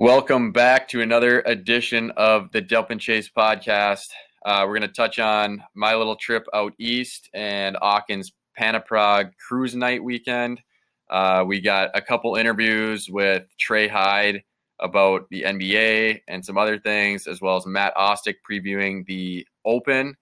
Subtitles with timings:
[0.00, 4.06] Welcome back to another edition of the Dump and Chase podcast.
[4.42, 9.76] Uh, we're going to touch on my little trip out east and Auken's Pan-O-Prog cruise
[9.76, 10.62] night weekend.
[11.10, 14.42] Uh, we got a couple interviews with Trey Hyde
[14.80, 20.14] about the NBA and some other things, as well as Matt Ostick previewing the Open,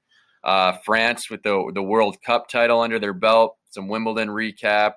[0.42, 4.94] uh, France with the the World Cup title under their belt, some Wimbledon recap.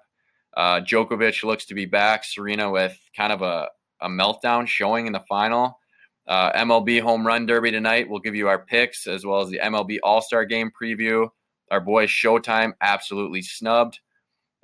[0.58, 2.24] Uh, Djokovic looks to be back.
[2.24, 3.70] Serena with kind of a,
[4.02, 5.78] a meltdown showing in the final.
[6.28, 8.10] Uh, MLB Home Run Derby tonight.
[8.10, 11.28] We'll give you our picks as well as the MLB All Star Game preview.
[11.72, 14.00] Our boys Showtime absolutely snubbed.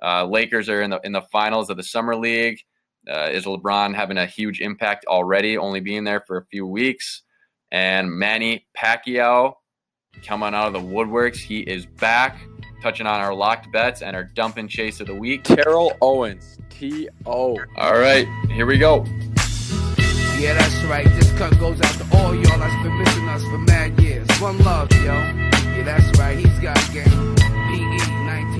[0.02, 2.60] Uh, Lakers are in the in the finals of the summer league.
[3.10, 7.24] Uh, is LeBron having a huge impact already, only being there for a few weeks?
[7.72, 9.54] And Manny Pacquiao
[10.24, 11.38] coming out of the woodworks.
[11.38, 12.38] He is back,
[12.82, 15.44] touching on our locked bets and our dump and chase of the week.
[15.44, 17.58] Terrell Owens, T O.
[17.78, 19.06] All right, here we go.
[20.38, 21.06] Yeah, that's right.
[21.16, 24.28] This cut goes out to all y'all that's been missing us for mad years.
[24.40, 25.06] One love, yo.
[25.06, 26.38] Yeah, that's right.
[26.38, 27.36] He's got game.
[27.36, 27.98] PE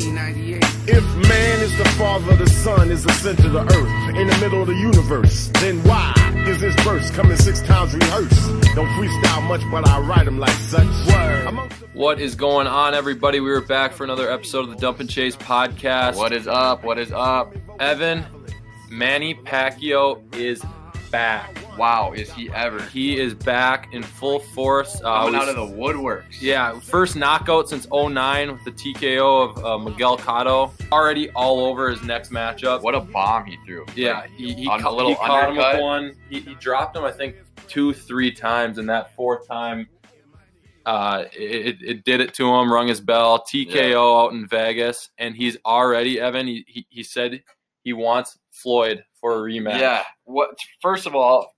[0.02, 0.64] 1998.
[0.88, 4.38] If man is the father, the sun is the center of the earth, in the
[4.40, 6.14] middle of the universe, then why
[6.48, 8.48] is this verse coming six times rehearsed?
[8.74, 10.88] Don't freestyle much, but I write them like such.
[11.08, 11.72] Word.
[11.94, 13.40] What is going on, everybody?
[13.40, 16.16] We are back for another episode of the Dump and Chase podcast.
[16.16, 16.84] What is up?
[16.84, 17.54] What is up?
[17.80, 18.26] Evan,
[18.90, 20.64] Manny Pacquiao is
[21.12, 21.58] back.
[21.78, 22.82] Wow, is he ever?
[22.84, 24.96] He is back in full force.
[25.04, 26.42] Uh, Coming out of the woodworks.
[26.42, 30.72] yeah, first knockout since 09 with the TKO of uh, Miguel Cotto.
[30.92, 32.82] Already all over his next matchup.
[32.82, 33.86] What a bomb he threw.
[33.96, 36.16] Yeah, Like, he, he, on ca- a little he caught him with one.
[36.30, 37.36] He, he dropped him, I think,
[37.68, 39.88] two, three times, and that fourth time,
[40.86, 42.72] uh, it, it did it to him.
[42.72, 43.44] Rung his bell.
[43.44, 46.48] TKO out in Vegas, and he's already Evan.
[46.48, 47.44] He, he, he said
[47.88, 49.80] he wants Floyd for a rematch.
[49.80, 50.04] Yeah.
[50.26, 50.50] What?
[50.82, 51.56] First of all,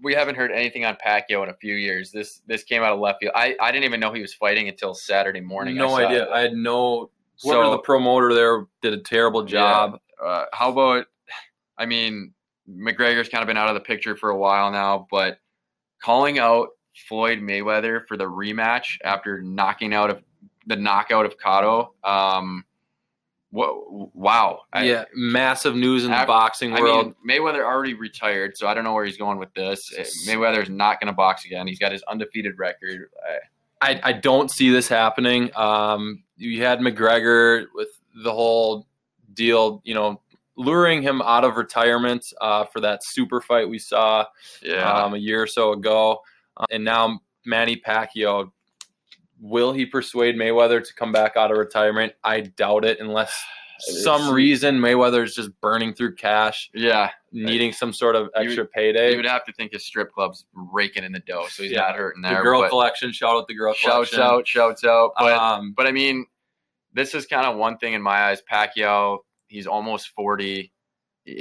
[0.00, 2.12] we haven't heard anything on Pacquiao in a few years.
[2.12, 3.32] This this came out of left field.
[3.34, 5.74] I, I didn't even know he was fighting until Saturday morning.
[5.74, 6.22] No saw idea.
[6.22, 6.28] it.
[6.32, 7.10] I had no.
[7.42, 9.98] Whoever So- the promoter there did a terrible job.
[10.24, 11.06] Uh, how about?
[11.76, 12.32] I mean,
[12.70, 15.38] McGregor's kind of been out of the picture for a while now, but
[16.00, 16.68] calling out
[17.08, 20.22] Floyd Mayweather for the rematch after knocking out of
[20.68, 21.88] the knockout of Cotto.
[22.08, 22.64] Um,
[23.54, 24.62] wha- wow.
[24.72, 27.14] I- yeah, massive news in the Af- boxing I world.
[27.24, 29.92] mean, Mayweather already retired, so I don't know where he's going with this.
[29.96, 31.66] Uh, Mayweather's not going to box again.
[31.66, 33.08] He's got his undefeated record.
[33.80, 35.50] I, I, I don't see this happening.
[35.56, 37.88] Um, you had McGregor with
[38.22, 38.86] the whole
[39.32, 40.20] deal, you know,
[40.56, 44.24] luring him out of retirement uh, for that super fight we saw
[44.62, 44.90] yeah.
[44.90, 46.20] um, a year or so ago.
[46.56, 48.50] Uh, and now Manny Pacquiao,
[49.46, 52.14] will he persuade Mayweather to come back out of retirement?
[52.24, 53.38] I doubt it unless
[53.78, 57.10] some reason Mayweather is just burning through cash, yeah.
[57.30, 59.10] needing some sort of You- extra payday.
[59.10, 61.80] You would have to think his strip club's raking in the dough, so he's Yeah.
[61.80, 62.36] not hurting there.
[62.38, 64.20] the girl collection, shout out the girl shouts collection.
[64.20, 65.12] out, shouts out.
[65.18, 66.24] But um, But I mean,
[66.94, 68.40] this is kind of one thing in my eyes.
[68.50, 69.18] Pacquiao,
[69.48, 70.72] he's almost 40.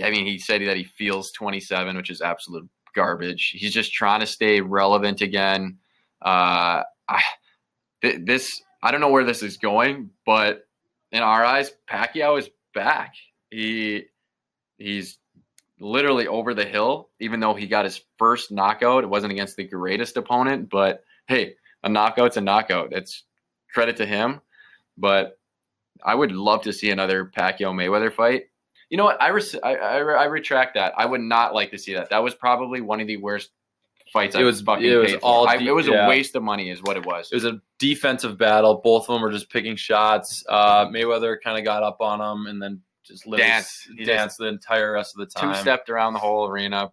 [0.03, 3.52] I mean, he said that he feels 27, which is absolute garbage.
[3.56, 5.78] He's just trying to stay relevant again.
[6.22, 7.22] Uh, I,
[8.03, 10.68] th- this, I don't know where this is going, but
[11.12, 13.16] in our eyes, Pacquiao is back.
[13.50, 14.03] He,
[14.78, 15.18] he's
[15.80, 19.03] literally over the hill, even though he got his first knockout.
[19.03, 22.94] It wasn't against the greatest opponent, but hey, a knockout's a knockout.
[22.94, 23.24] It's
[23.74, 24.42] credit to him.
[24.97, 25.40] But
[26.03, 28.44] I would love to see another Pacquiao Mayweather fight.
[28.90, 29.22] You know what?
[29.22, 30.94] I, res- I, I, I retract that.
[30.97, 32.09] I would not like to see that.
[32.12, 33.50] That was probably one of the worst
[34.12, 36.06] fights It was- fucking it was all I- it was yeah.
[36.06, 37.31] a waste of money, is what it was.
[37.31, 38.81] It was a defensive battle.
[38.84, 40.44] Both of them were just picking shots.
[40.47, 43.88] Uh, Mayweather kind of got up on him and then just literally Dance.
[44.06, 45.53] Danced the entire rest of the time.
[45.53, 46.84] Two stepped around the whole arena,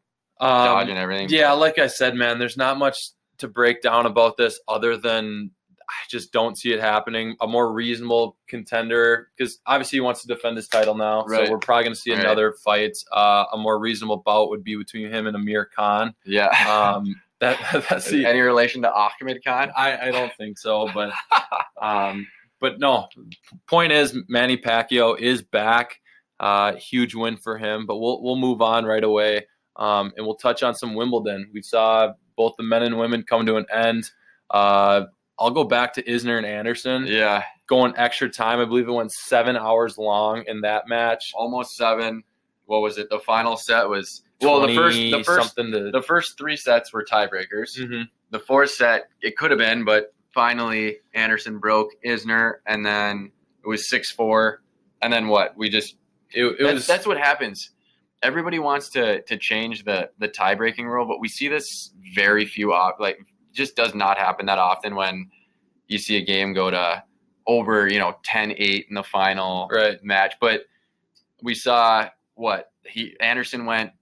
[0.41, 1.29] Um, dodging everything.
[1.29, 2.99] yeah, like I said, man, there's not much
[3.39, 5.51] to break down about this other than
[5.91, 7.37] I just don't see it happening.
[7.41, 11.47] A more reasonable contender, because obviously he wants to defend his title now, Right.
[11.47, 12.21] so we're probably going to see Right.
[12.21, 12.97] another fight.
[13.13, 16.15] Uh, a more reasonable bout would be between him and Amir Khan.
[16.25, 16.47] Yeah.
[16.69, 17.59] Um, that
[17.91, 19.73] that's the Any relation to Ahmed Khan?
[19.77, 21.13] I, I don't think so, but
[21.83, 22.27] um,
[22.61, 23.09] but no.
[23.67, 25.99] Point is, Manny Pacquiao is back.
[26.39, 27.87] Uh, huge win for him.
[27.87, 31.51] But we'll we'll move on right away, um, and we'll touch on some Wimbledon.
[31.53, 34.11] We saw both the men and women come to an end.
[34.51, 35.05] Uh,
[35.41, 37.43] I'll go back to Isner and Anderson Yeah.
[37.67, 38.61] going extra time.
[38.61, 41.33] I believe it went seven hours long in that match.
[41.35, 42.23] Almost seven.
[42.67, 43.09] What was it?
[43.11, 44.61] The final set was well.
[44.67, 45.91] The first, the first, to.
[45.93, 47.79] the first three sets were tiebreakers.
[47.79, 48.05] Mhm.
[48.31, 53.33] The fourth set, it could have been, but finally Anderson broke Isner, and then
[53.65, 54.63] it was six four.
[55.03, 55.57] And then what?
[55.57, 55.97] We just
[56.33, 57.71] It, it that's, was that's what happens.
[58.23, 62.45] everybody wants to to change the the tie breaking rule, but we see this very
[62.47, 63.19] few op like
[63.53, 65.31] just does not happen that often when
[65.89, 67.03] you see a game go to
[67.47, 70.03] over, you know, 10-8 in the final Right.
[70.05, 70.35] match.
[70.41, 70.63] But
[71.43, 73.93] we saw what he Anderson went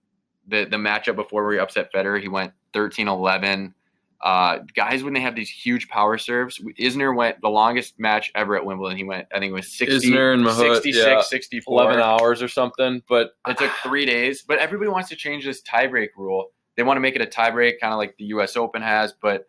[0.46, 3.74] the the matchup before where he upset Federer, he went 13-11.
[4.20, 8.56] Uh, guys, when they have these huge power serves, Isner went the longest match ever
[8.56, 8.98] at Wimbledon.
[8.98, 11.20] He went, I think it was 60, Isner and Mahut, 66, yeah.
[11.20, 11.72] 64.
[11.84, 13.00] 11 hours or something.
[13.08, 16.50] But It took three days, but everybody wants to change this tiebreak rule.
[16.78, 18.56] They want to make it a tiebreak, kind of like the U.S.
[18.56, 19.48] Open has, but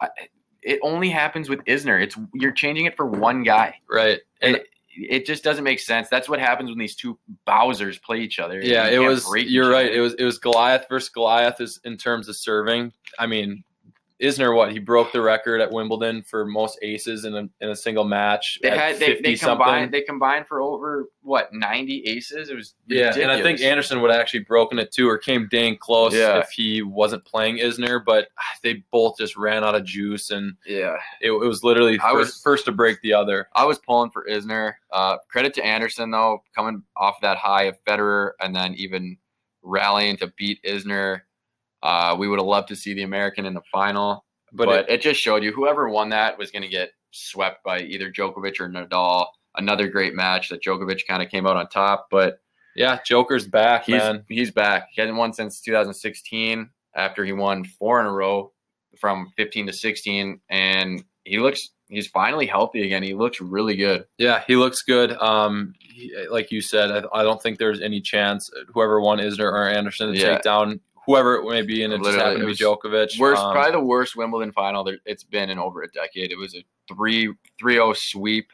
[0.00, 0.08] I-
[0.62, 2.00] it only happens with Isner.
[2.00, 4.20] It's you're changing it for one guy, right.
[4.40, 6.08] and it, it just doesn't make sense.
[6.08, 8.60] That's what happens when these two Bowsers play each other.
[8.62, 9.86] yeah, it was you're right.
[9.86, 9.94] other.
[9.94, 12.92] It was it was Goliath versus Goliath is in terms of serving.
[13.18, 13.64] I mean,
[14.20, 14.70] Isner what?
[14.72, 18.58] He broke the record at Wimbledon for most aces in a in a single match.
[18.62, 22.50] They had they, they combined they combined for over what ninety aces.
[22.50, 23.60] It was Yeah, and I think.
[23.60, 26.38] Anderson would have actually broken it too, or came dang close Yeah.
[26.38, 28.04] if he wasn't playing Isner.
[28.04, 28.28] But
[28.62, 30.96] they both just ran out of juice, and yeah.
[31.20, 33.48] it, it was literally I first, was- first to break the other.
[33.54, 34.74] I was pulling for Isner.
[34.92, 39.16] Uh, credit to Anderson though, coming off that high of Federer and then even
[39.62, 41.22] rallying to beat Isner.
[41.82, 44.94] Uh, we would have loved to see the American in the final, But, but, it,
[44.94, 48.60] it, just showed you whoever won that was going to get swept by either Djokovic
[48.60, 49.26] or Nadal.
[49.56, 52.40] Another great match that Djokovic kind of came out on top, but
[52.76, 54.24] yeah, Joker's back, he's man.
[54.28, 54.88] he's back.
[54.92, 58.52] He hasn't won since 2016 after he won four in a row
[58.98, 63.02] from 15 to 16, and he looks he's finally healthy again.
[63.02, 64.04] He looks really good.
[64.18, 65.12] Yeah, he looks good.
[65.12, 69.52] Um, he, like you said, I, I don't think there's any chance whoever won Isner
[69.52, 70.34] or Anderson to Yeah.
[70.34, 70.80] take down
[71.10, 73.18] whoever it may be, and it just Literally, happened to be Djokovic.
[73.18, 76.30] Worst, Um, probably the worst Wimbledon final that it's been in over a decade.
[76.30, 76.62] It was a
[76.94, 78.52] 3 3-0 sweep.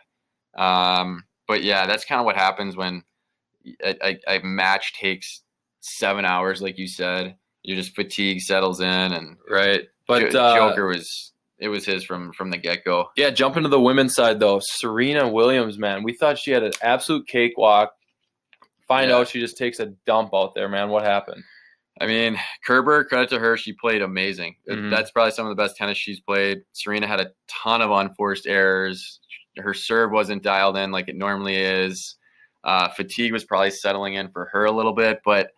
[0.56, 3.03] Um, but yeah, that's kind of what happens when
[3.85, 3.97] a,
[4.29, 5.43] a, a match takes
[5.81, 7.37] seven hours, like you said.
[7.62, 12.05] You're just fatigue settles in, and right, but Jo- uh, Joker was it was his
[12.05, 13.09] from from the get go.
[13.17, 14.61] Yeah, jumping to the women's side though.
[14.62, 17.93] Serena Williams, man, we thought she had an absolute cakewalk.
[18.87, 19.17] Find Yeah.
[19.17, 20.91] out she just takes a dump out there, man.
[20.91, 21.43] What happened?
[22.01, 24.57] I mean, Kerber, credit to her, she played amazing.
[24.69, 24.91] Mhm.
[24.91, 26.63] That's probably some of the best tennis she's played.
[26.73, 29.21] Serena had a ton of unforced errors.
[29.57, 32.17] Her serve wasn't dialed in like it normally is.
[32.65, 35.53] Uh, fatigue was probably settling in for her a little bit, but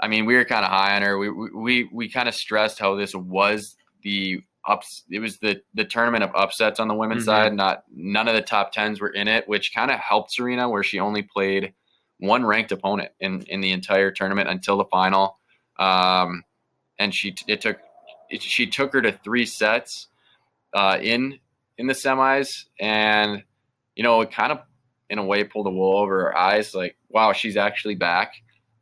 [0.00, 1.18] I mean, we were kind of high on her.
[1.18, 5.02] We we we, we kind of stressed how this was the ups.
[5.10, 7.26] It was the the tournament of upsets on the women's Mhm.
[7.26, 7.52] side.
[7.54, 10.82] Not none of the top tens were in it, which kind of helped Serena, where
[10.82, 11.74] she only played
[12.18, 15.38] one ranked opponent in in the entire tournament until the final
[15.82, 16.44] um,
[16.98, 17.78] and she it took
[18.30, 20.08] it, she took her to three sets
[20.74, 21.38] uh, in
[21.78, 23.42] in the semis, and
[23.96, 24.58] you know it kind of
[25.10, 26.74] in a way pulled the wool over her eyes.
[26.74, 28.32] Like, wow, she's actually back,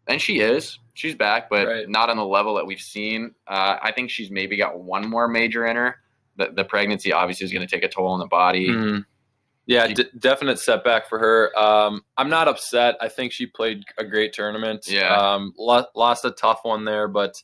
[0.07, 0.79] and she is.
[0.95, 1.89] She's back, but Right.
[1.89, 3.35] not on the level that we've seen.
[3.47, 5.97] Uh, I think she's maybe got one more major in her.
[6.37, 8.69] The, the pregnancy obviously is going to take a toll on the body.
[8.69, 9.05] Mhm.
[9.67, 11.57] Yeah, d- definite setback for her.
[11.59, 12.97] Um, I'm not upset.
[13.01, 14.87] I think she played a great tournament.
[14.89, 15.15] Yeah.
[15.15, 17.41] um, lo- lost a tough one there, but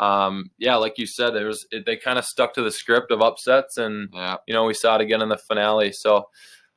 [0.00, 3.10] um, yeah, like you said, there was it, they kind of stuck to the script
[3.12, 5.92] of upsets, and Yeah, you know we saw it again in the finale.
[5.92, 6.28] So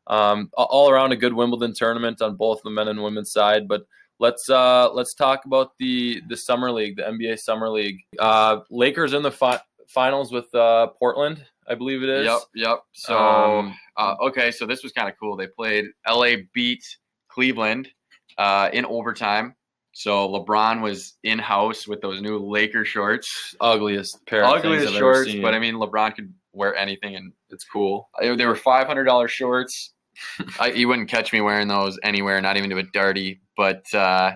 [0.07, 3.67] um, all around a good Wimbledon tournament on both the men and women's side.
[3.67, 3.81] But
[4.19, 8.01] let's uh, let's talk about the the summer league, the NBA summer league.
[8.19, 12.25] Uh, Lakers in the fi- finals with uh, Portland, I believe it is.
[12.25, 12.79] Yep, yep.
[12.93, 15.35] So, Um, uh, okay, so this was kind of cool.
[15.35, 16.83] They played LA beat
[17.29, 17.89] Cleveland
[18.37, 19.55] uh, in overtime.
[19.91, 24.99] So LeBron was in house with those new Laker shorts, Ugliest pair ugliest I've ever
[24.99, 28.07] shorts, but I mean LeBron could wear anything, and it's cool.
[28.21, 29.93] they were five hundred dollars shorts.
[30.59, 33.39] I, you wouldn't catch me wearing those anywhere, not even to a darty.
[33.55, 34.33] But uh,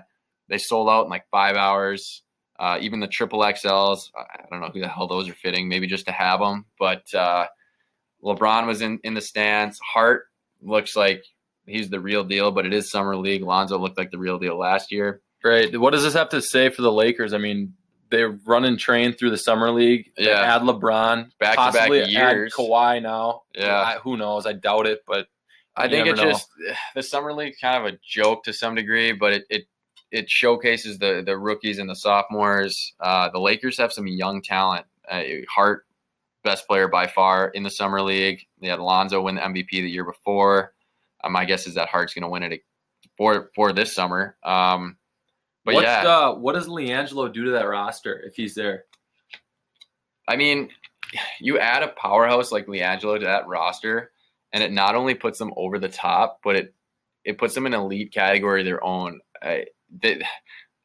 [0.50, 2.24] they sold out in like five hours.
[2.62, 5.68] Uh, even the triple XLs, I don't know who the hell those are fitting.
[5.68, 6.66] Maybe just to have them.
[6.78, 7.48] But uh,
[8.24, 9.80] LeBron was in in the stands.
[9.80, 10.26] Hart
[10.62, 11.24] looks like
[11.66, 13.42] he's the real deal, but it is summer league.
[13.42, 15.22] Lonzo looked like the real deal last year.
[15.44, 15.76] Right.
[15.80, 17.34] What does this have to say for the Lakers?
[17.34, 17.74] I mean,
[18.12, 20.12] they run and train through the summer league.
[20.16, 20.42] They Yeah.
[20.56, 22.16] add LeBron, Back-to-back years.
[22.16, 23.42] add Kawhi now.
[23.56, 23.76] Yeah.
[23.82, 24.46] I, who knows?
[24.46, 25.26] I doubt it, but
[25.76, 26.32] I think never it know.
[26.32, 26.48] just
[26.96, 29.64] the summer league kind of a joke to some degree, but it it,
[30.12, 32.94] it showcases the the rookies and the sophomores.
[33.00, 34.86] Uh, the Lakers have some young talent.
[35.10, 35.86] Uh, Hart,
[36.44, 38.46] best player by far in the summer league.
[38.62, 40.74] They had Alonzo win the MVP the year before.
[41.24, 42.62] Uh, my guess is that Hart's going to win it
[43.18, 44.36] for for this summer.
[44.44, 44.98] Um,
[45.64, 48.86] but what, yeah, uh, what does LiAngelo do to that roster if he's there?
[50.28, 50.70] I mean,
[51.40, 54.12] you add a powerhouse like LiAngelo to that roster,
[54.52, 56.74] and it not only puts them over the top, but it
[57.24, 59.20] it puts them in an elite category of their own.
[59.42, 59.66] I,
[60.02, 60.22] they,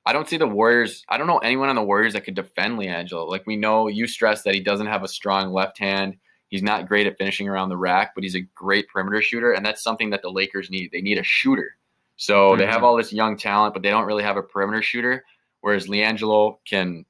[0.04, 1.04] I don't see the Warriors.
[1.08, 3.28] I don't know anyone on the Warriors that could defend LiAngelo.
[3.28, 6.16] Like we know, you stress that he doesn't have a strong left hand.
[6.48, 9.66] He's not great at finishing around the rack, but he's a great perimeter shooter, and
[9.66, 10.90] that's something that the Lakers need.
[10.92, 11.76] They need a shooter.
[12.16, 12.60] So mm-hmm.
[12.60, 15.24] they have all this young talent, but they don't really have a perimeter shooter.
[15.60, 17.04] Whereas LiAngelo can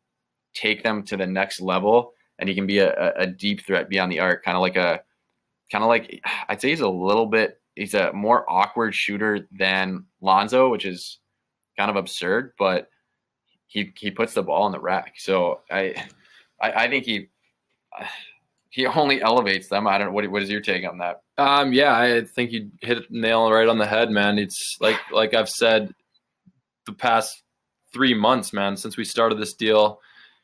[0.54, 4.10] take them to the next level, and he can be a, a deep threat beyond
[4.10, 5.02] the arc, kind of like a,
[5.70, 7.60] kind of like I'd say he's a little bit.
[7.74, 11.18] He's a more awkward shooter than Lonzo, which is
[11.76, 12.88] kind of absurd, but
[13.66, 15.14] he he puts the ball in the rack.
[15.18, 15.94] So I
[16.60, 17.28] I, I think he
[18.70, 19.86] he only elevates them.
[19.86, 21.22] I don't know what what is your take on that?
[21.38, 24.38] Um yeah, I think you hit nail right on the head, man.
[24.38, 25.94] It's like like I've said
[26.86, 27.42] the past
[27.92, 30.00] three months, man, since we started this deal.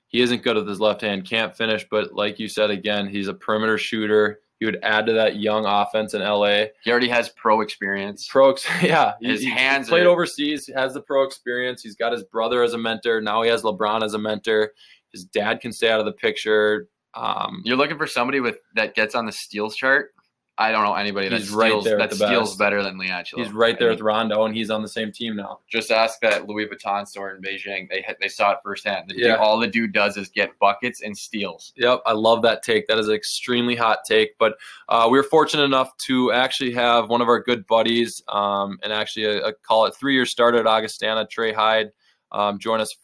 [0.09, 3.29] He isn't good with his left hand, can't finish, but like you said again, he's
[3.29, 4.41] a perimeter shooter.
[4.63, 6.67] He would add to that young offense in LA.
[6.85, 8.29] He already has pro experience.
[8.29, 9.15] Pro, yeah.
[9.21, 11.83] His he, hands played are, overseas, has the pro experience.
[11.83, 13.21] He's got his brother as a mentor.
[13.21, 14.71] Now he has LeBron as a mentor.
[15.11, 16.87] His dad can stay out of the picture.
[17.15, 20.11] Um, You're looking for somebody with that gets on the steals chart
[20.59, 22.59] I don't know anybody that steals, right that steals best.
[22.59, 23.39] better than LiAngelo.
[23.39, 25.61] he's right there I with Rondo, and he's on the same team now.
[25.69, 27.89] Just ask that Louis Vuitton store in Beijing.
[27.89, 29.09] They they saw it firsthand.
[29.09, 31.73] The dude- all the dude does is get buckets and steals.
[31.77, 32.87] Yep, I love that take.
[32.87, 34.37] That is an extremely hot take.
[34.39, 34.57] But
[34.91, 38.93] uh, we were fortunate enough to actually have one of our good buddies, um, and
[38.93, 41.93] actually a, a call it three year starter at Augustana, Trey Hyde,
[42.31, 42.95] um, join us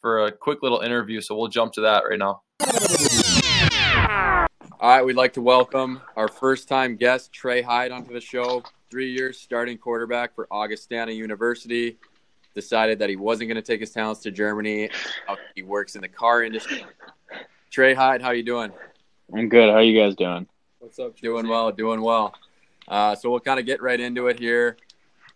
[0.00, 1.20] for a quick little interview.
[1.20, 2.42] So we'll jump to that right now.
[4.78, 8.62] All right, we'd like to welcome our first time guest, Trey Hyde, onto the show.
[8.90, 11.96] Three years starting quarterback for Augustana University.
[12.54, 14.90] Decided that he wasn't going to take his talents to Germany.
[15.54, 16.84] He works in the car industry.
[17.70, 18.70] Trey Hyde, how you doing?
[19.34, 19.72] I'm good.
[19.72, 20.46] How you guys doing?
[20.78, 21.16] What's up?
[21.20, 22.34] Doing well, doing well.
[22.86, 24.76] Uh, so we'll kind of get right into it here.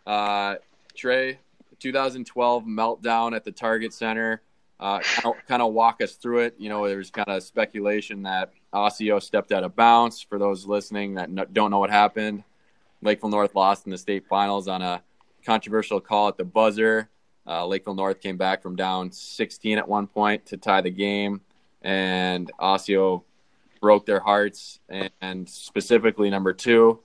[0.06, 0.56] Uh,
[0.94, 1.38] Trey,
[1.78, 4.42] 2012 meltdown at the Target Center.
[4.80, 5.00] Uh,
[5.46, 6.54] kind of walk us through it.
[6.58, 10.22] You know, there was kind of speculation that Osseo stepped out of bounds.
[10.22, 12.44] For those listening that no, don't know what happened,
[13.02, 15.02] Lakeville North lost in the state finals on a
[15.44, 17.10] controversial call at the buzzer.
[17.46, 21.42] Uh, Lakeville North came back from down 16 at one point to tie the game,
[21.82, 23.24] and Osseo
[23.82, 24.80] broke their hearts.
[24.88, 27.00] And, and specifically, number two,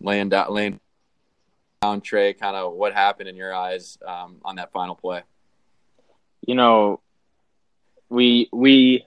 [0.00, 0.80] laying down, laying
[1.80, 2.32] down Trey.
[2.32, 5.22] Kind of what happened in your eyes um, on that final play?
[6.44, 7.00] You know,
[8.10, 9.06] we we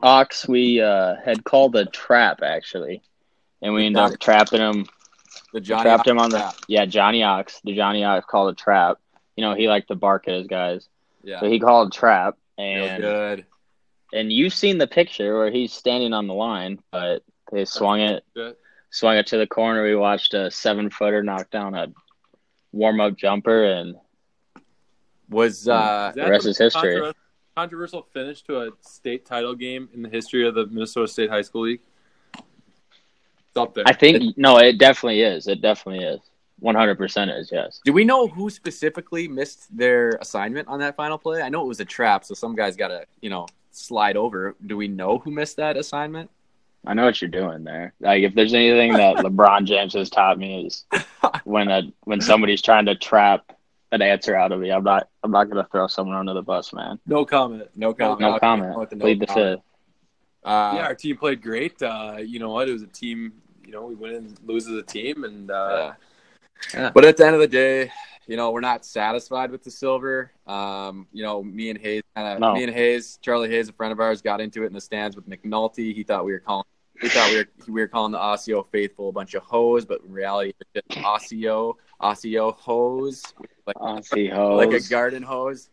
[0.00, 3.02] Ox we uh, had called a trap actually,
[3.60, 4.86] and we ended up trapping him.
[5.52, 6.54] The Johnny trapped him on the trap.
[6.68, 7.60] yeah Johnny Ox.
[7.64, 8.98] The Johnny Ox called a trap.
[9.36, 10.88] You know he liked to bark at his guys,
[11.24, 12.36] yeah, so he called a trap.
[12.58, 13.46] real And good.
[14.12, 18.24] and you've seen the picture where he's standing on the line, but they swung it
[18.90, 19.82] swung it to the corner.
[19.82, 21.88] We watched a seven footer knock down a
[22.72, 23.96] warm up jumper, and
[25.28, 27.12] Was uh, the rest is history.
[27.56, 31.30] Controver- Controversial finish to a state title game in the history of the Minnesota State
[31.30, 31.80] High School League.
[32.34, 33.84] It's up there.
[33.86, 35.46] I think no, it definitely is.
[35.46, 36.20] It definitely is.
[36.58, 37.80] One hundred percent is yes.
[37.84, 41.42] do we know who specifically missed their assignment on that final play?
[41.42, 44.54] I know it was a trap, so some guys got to you know slide over.
[44.64, 46.30] Do we know who missed that assignment?
[46.86, 47.94] I know what you're doing there.
[48.00, 50.84] Like if there's anything that LeBron James has taught me is
[51.44, 53.56] when a when somebody's trying to trap
[53.92, 56.72] an answer out of me, I'm not I'm not gonna throw someone under the bus,
[56.72, 56.98] man.
[57.06, 57.68] no comment.
[57.76, 58.20] No comment.
[58.20, 58.78] No Okay, comment.
[58.78, 59.60] with the no Plead the fifth.
[60.44, 61.80] Uh, yeah, our team played great.
[61.80, 62.68] Uh, you know what?
[62.68, 63.34] It was a team.
[63.64, 65.92] You know, we win and lose as a team, and uh,
[66.74, 66.90] Yeah.
[66.92, 67.92] But at the end of the day,
[68.26, 70.32] you know, we're not satisfied with the silver.
[70.46, 72.54] Um, you know, me and Hayes kind of No.
[72.54, 75.14] me and Hayes, Charlie Hayes, a friend of ours, got into it in the stands
[75.14, 75.94] with McNulty.
[75.94, 76.64] He thought we were calling
[77.00, 80.00] he thought we were we were calling the Osseo faithful a bunch of hoes, but
[80.02, 83.22] in reality it's just Osseo, Osseo hose,
[83.66, 84.66] like Aussie hose.
[84.66, 85.70] like a garden hose.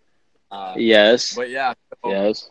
[0.51, 1.35] Uh, yes.
[1.35, 2.49] But yeah, so Yes.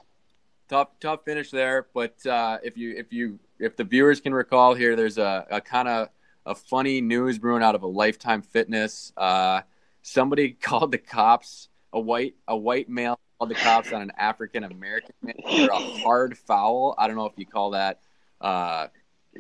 [0.69, 1.87] tough tough finish there.
[1.95, 5.61] But uh, if you if you if the viewers can recall here, there's a, a
[5.61, 6.09] kind of
[6.47, 9.13] a funny news brewing out of a Lifetime Fitness.
[9.17, 9.63] Uh,
[10.03, 14.65] somebody called the cops a white a white male called the cops on an African
[14.65, 16.95] American man for a hard foul.
[16.99, 18.01] I don't know if you call that
[18.41, 18.89] uh,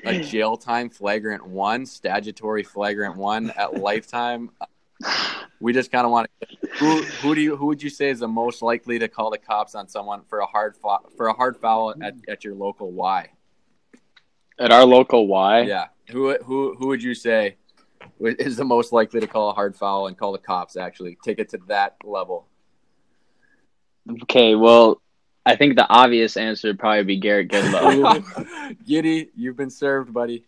[0.04, 4.50] a jail time flagrant one, statutory flagrant one at Lifetime.
[5.60, 6.68] We just kind of want to.
[6.78, 9.38] Who who do you who would you say is the most likely to call the
[9.38, 12.92] cops on someone for a hard fou- for a hard foul at, at your local
[12.92, 13.28] Y?
[14.60, 15.62] At our local Y.
[15.62, 15.86] Yeah.
[16.10, 17.56] Who who who would you say
[18.20, 20.76] is the most likely to call a hard foul and call the cops?
[20.76, 22.46] Actually, take it to that level.
[24.22, 25.00] Okay, well,
[25.48, 28.76] I think the obvious answer would probably be Garrett Goodlow.
[28.86, 30.44] Giddy, you've been served, buddy.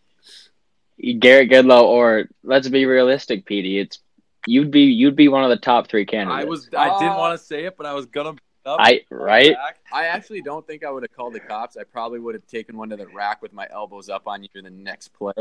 [1.19, 3.79] Garrett Goodlow, or let's be realistic, Petey.
[3.79, 3.99] It's
[4.47, 6.45] you'd be you'd be one of the top three candidates.
[6.45, 6.69] I was.
[6.77, 8.35] I didn't Uh, want to say it, but I was gonna.
[8.67, 8.77] up.
[8.79, 9.55] I right.
[9.55, 9.79] Back.
[9.91, 11.79] I actually don't think I would have called the cops.
[11.79, 14.51] I probably would have taken one to the rack with my elbows up on you
[14.55, 15.33] in the next play.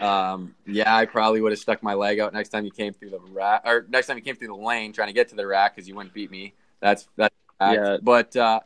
[0.00, 3.10] Um, yeah, I probably would have stuck my leg out next time you came through
[3.10, 5.46] the rack, or next time you came through the lane trying to get to the
[5.46, 6.54] rack because you wouldn't beat me.
[6.78, 7.34] That's that's.
[7.60, 7.98] Yeah.
[8.00, 8.60] But uh,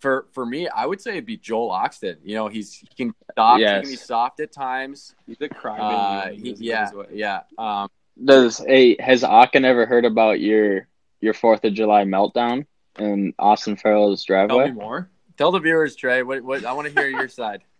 [0.00, 2.16] for for me, I would say it'd be Joel Oxton.
[2.22, 5.14] You know, he's he can soft, he can be soft at times.
[5.26, 7.40] He's a Uh, he, yeah, yeah.
[7.58, 7.88] Um,
[8.22, 10.86] Does hey has Aachen ever heard about your
[11.20, 12.66] your Fourth of July meltdown
[12.98, 14.70] in Austin Farrell's Tell me driveway?
[14.72, 15.10] more.
[15.36, 16.22] tell the viewers, Trey.
[16.22, 17.62] What what I want to hear your side.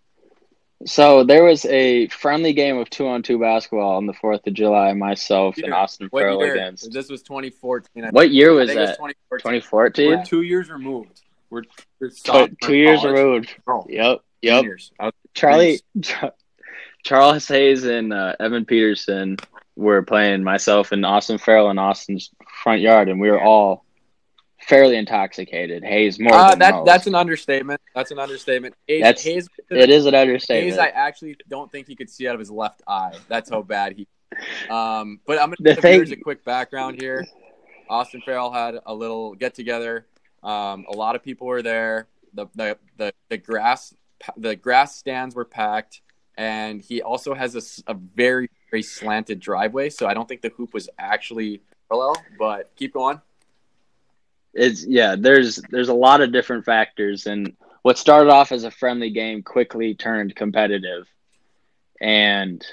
[0.86, 4.54] So there was a friendly game of two on two basketball on the Fourth of
[4.54, 4.92] July.
[4.92, 6.52] Myself and Austin What Farrell year?
[6.54, 6.92] against.
[6.92, 8.04] This was 2014.
[8.04, 8.96] I What year I was think it was that?
[8.98, 9.40] 2014.
[9.60, 10.08] 2014.
[10.08, 11.22] We're two years removed.
[11.50, 11.62] We're,
[12.00, 13.16] we're Two, sophomore two years college.
[13.18, 13.56] removed.
[13.64, 14.18] Bro, Yep.
[14.42, 14.62] Yep.
[14.64, 14.92] years.
[14.98, 15.80] I was- Charlie,
[17.04, 19.36] Charles Hayes and uh, Evan Peterson
[19.76, 22.30] were playing myself and Austin Farrell in Austin's
[22.62, 23.84] front yard, and we were all
[24.60, 25.84] fairly intoxicated.
[25.84, 26.86] Hayes more Uh, than that most.
[26.86, 27.80] that's an understatement.
[27.94, 28.74] That's an understatement.
[28.88, 30.64] Hayes, That's- Hayes, it is an understatement.
[30.64, 30.96] Hayes, understatement.
[30.96, 33.12] I actually don't think he could see out of his left eye.
[33.28, 34.08] That's how bad he.
[34.68, 37.26] Um, but I'm The gonna give thing- a quick background here.
[37.88, 40.06] Austin Farrell had a little get together.
[40.42, 42.06] Um, a lot of people were there.
[42.34, 43.94] The, the the the grass
[44.36, 46.02] the grass stands were packed,
[46.36, 49.90] and he also has a very very slanted driveway.
[49.90, 52.16] So I don't think the hoop was actually parallel.
[52.38, 53.20] But keep going.
[54.54, 55.16] it's yeah.
[55.18, 59.42] There's there's a lot of different factors, and what started off as a friendly game
[59.42, 61.06] quickly turned competitive,
[62.00, 62.64] and.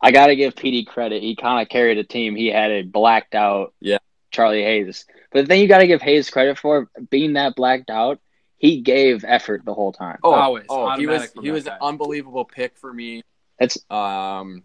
[0.00, 1.22] I got to give PD credit.
[1.22, 2.36] He kind of carried a team.
[2.36, 3.96] He had a blacked out Yeah.
[4.30, 5.06] Charlie Hayes.
[5.34, 8.20] But the thing you got to give Hayes credit for being that blacked out,
[8.56, 10.18] he gave effort the whole time.
[10.22, 10.66] Oh, Always.
[10.70, 11.72] oh, he was he was guy.
[11.74, 13.22] an unbelievable pick for me.
[13.58, 14.62] That's Um,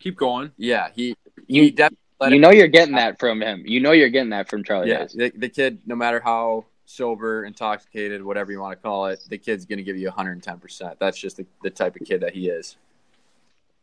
[0.00, 0.52] Keep going.
[0.58, 1.16] yeah, he
[1.48, 3.64] You- he definitely you know you're getting that from him.
[3.66, 5.12] You know you're getting that from Charlie yeah, Hayes.
[5.14, 9.38] the, the kid, no matter how sober, intoxicated, whatever you want to call it, the
[9.38, 10.58] kid's gonna give you 110.
[10.58, 12.76] percent That's just the, the type of kid that he is.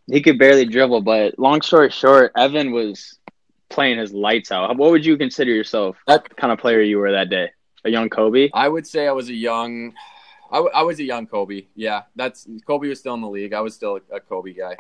[0.08, 3.19] He could barely dribble, but long story short, Evan was
[3.70, 4.76] playing his lights out.
[4.78, 5.96] What would you consider yourself?
[6.08, 7.52] That- kind of player you were that day?
[7.86, 8.50] A young Kobe?
[8.54, 9.94] I would say I was a young,
[10.52, 11.68] I, w- I was a young Kobe.
[11.76, 13.54] Yeah, that's Kobe was still in the league.
[13.54, 14.76] I was still a, Kobe guy.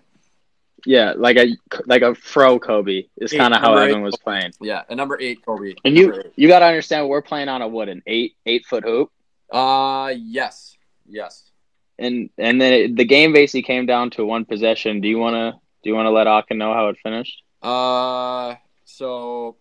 [0.85, 4.03] Yeah, like a like a fro Kobe is kind of how number Evan eight.
[4.03, 4.51] was playing.
[4.61, 5.75] Yeah, a number eight Kobe.
[5.85, 8.83] And you you got to understand we're playing on a what an eight eight foot
[8.83, 9.11] hoop,
[9.51, 11.49] uh, yes, yes.
[11.97, 15.01] and and then it, the game basically came down to one possession.
[15.01, 17.43] Do you want to do you want to let Aachen know how it finished?
[17.61, 18.55] Uh,
[18.99, 19.55] so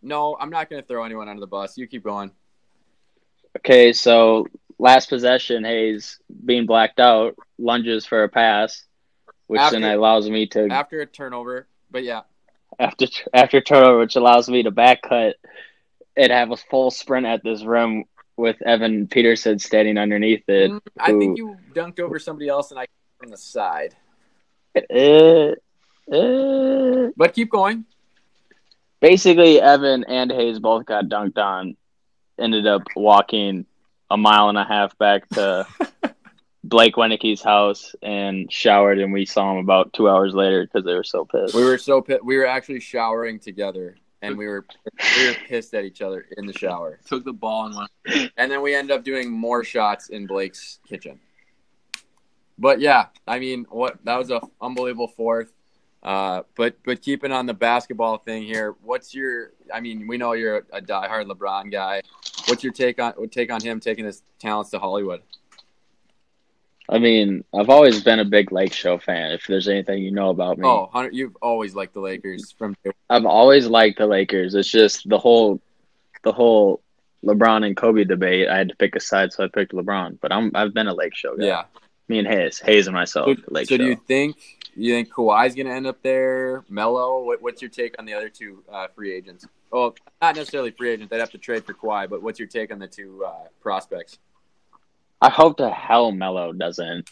[0.00, 1.76] no, I'm not gonna throw anyone under the bus.
[1.76, 2.30] You keep going.
[3.58, 4.46] Okay, so
[4.78, 8.84] last possession, Hayes being blacked out lunges for a pass,
[9.46, 12.22] which then allows me to After a turnover, but yeah,
[12.78, 15.36] after after turnover, which allows me to back cut
[16.16, 18.04] and have a full sprint at this rim
[18.38, 20.70] with Evan Peterson standing underneath it.
[20.70, 22.86] Mm, I think you dunked over somebody else, and I
[23.18, 23.94] from the side.
[24.74, 25.52] Uh,
[26.10, 27.84] uh, But keep going.
[29.00, 31.76] Basically, Evan and Hayes both got dunked on.
[32.38, 33.64] Ended up walking
[34.10, 35.66] a mile and a half back to
[36.64, 40.94] Blake Wenicke's house and showered, and we saw him about two hours later because they
[40.94, 41.54] were so pissed.
[41.54, 44.66] We were so pi- we were actually showering together, and we were
[45.16, 48.32] we were pissed at each other in the shower, Took the ball and went.
[48.36, 51.18] and then we ended up doing more shots in Blake's kitchen.
[52.58, 55.52] But yeah, I mean, what that was a unbelievable fourth.
[56.02, 59.52] Uh, but but keeping on the basketball thing here, what's your?
[59.74, 62.02] I mean, we know you're a, a diehard LeBron guy.
[62.46, 65.22] What's your take on take on him taking his talents to Hollywood?
[66.88, 69.32] I mean, I've always been a big Lake Show fan.
[69.32, 72.76] If there's anything you know about me, Oh, you've always liked the Lakers from
[73.10, 74.54] I've always liked the Lakers.
[74.54, 75.60] It's just the whole,
[76.22, 76.80] the whole
[77.24, 78.48] LeBron and Kobe debate.
[78.48, 80.18] I had to pick a side, so I picked LeBron.
[80.20, 81.46] But I'm I've been a Lake Show guy.
[81.46, 81.64] yeah.
[82.08, 83.82] Me and Hayes, Hayes and myself, So, Lake so Show.
[83.82, 84.36] do you think
[84.84, 86.64] you think Kawhi's going to end up there?
[86.68, 89.46] Melo, what, what's your take on the other two uh, free agents?
[89.70, 91.10] Well, not necessarily free agents.
[91.10, 94.18] They'd have to trade for Kawhi, but what's your take on the two uh, prospects?
[95.20, 97.10] I hope the hell Melo doesn't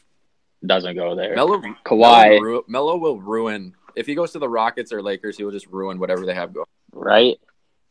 [0.64, 1.34] doesn't go there.
[1.34, 5.36] Melo, Kawhi, Melo will ruin if he goes to the Rockets or Lakers.
[5.36, 6.66] He will just ruin whatever they have going.
[6.92, 7.38] right?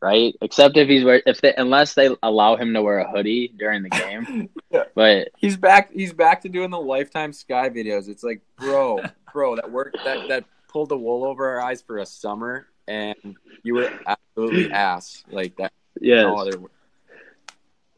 [0.03, 0.35] Right?
[0.41, 3.83] Except if he's wear if they unless they allow him to wear a hoodie during
[3.83, 4.49] the game.
[4.69, 4.83] Yeah.
[4.95, 5.93] But He's back.
[5.93, 8.09] He's back to doing the Lifetime Sky videos.
[8.09, 8.99] It's like, bro,
[9.31, 9.97] bro, that worked.
[10.03, 13.15] That that pulled the wool over our eyes for a summer, and
[13.61, 15.71] you were absolutely ass like that.
[16.01, 16.23] yes.
[16.23, 16.59] No other.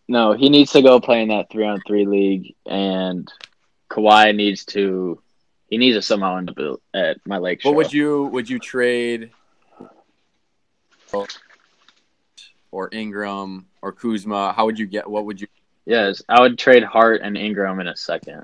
[0.09, 3.31] No, he needs to go play in that three on three league, and
[3.89, 5.21] Kawhi needs to.
[5.69, 7.69] He needs to somehow end up at my Lake Show.
[7.69, 9.31] What would you would you trade
[12.75, 15.09] or Ingram or Kuzma, how would you get?
[15.09, 15.47] What would you?
[15.85, 18.43] Yes, I would trade Hart and Ingram in a second.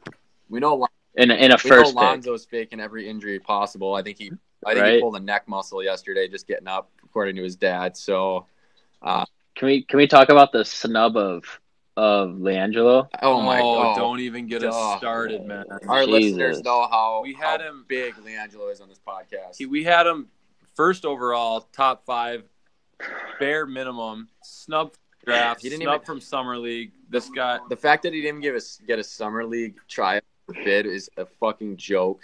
[0.50, 1.96] We know Lon- In a, in a we know first pick.
[2.02, 3.94] Lonzo's faking every injury possible.
[3.94, 4.32] I think he,
[4.66, 7.98] I think he pulled a neck muscle yesterday just getting up, according to his dad.
[7.98, 8.46] So,
[9.02, 11.44] uh, Can we can we talk about the snub of
[11.98, 13.10] of LiAngelo?
[13.22, 15.66] oh my god, don't even get us started, man.
[15.90, 16.12] Our Jesus.
[16.12, 19.58] listeners know how We had how him- big LiAngelo is on this podcast.
[19.58, 20.30] He, we had him
[20.76, 22.44] first overall, top five,
[23.40, 24.94] bare minimum, snub
[25.26, 26.92] draft, He didn't snub even- from summer league.
[27.10, 30.24] This guy, the fact that he didn't give us get a summer league tryout
[30.64, 32.22] bid is a fucking joke.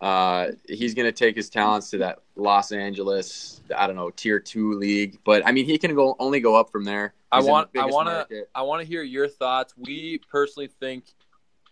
[0.00, 4.74] Uh, he's gonna take his talents to that Los Angeles, I don't know, tier two
[4.74, 5.18] league.
[5.24, 7.14] But I mean, he can go only go up from there.
[7.32, 9.74] I He's the want- I wanna- I want to hear your thoughts.
[9.76, 11.04] We personally think,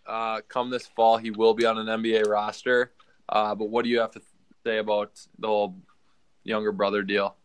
[0.05, 2.91] uh, come this fall, he will be on an NBA roster.
[3.29, 4.21] Uh, but what do you have to
[4.65, 5.75] say about the whole
[6.43, 7.36] younger brother deal?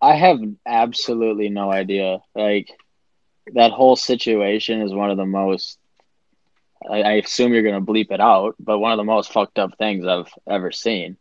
[0.00, 2.20] I have absolutely no idea.
[2.34, 2.70] Like
[3.54, 5.78] that whole situation is one of the most.
[6.88, 9.76] I, I assume you're gonna bleep it out, but one of the most fucked up
[9.78, 11.16] things I've ever seen.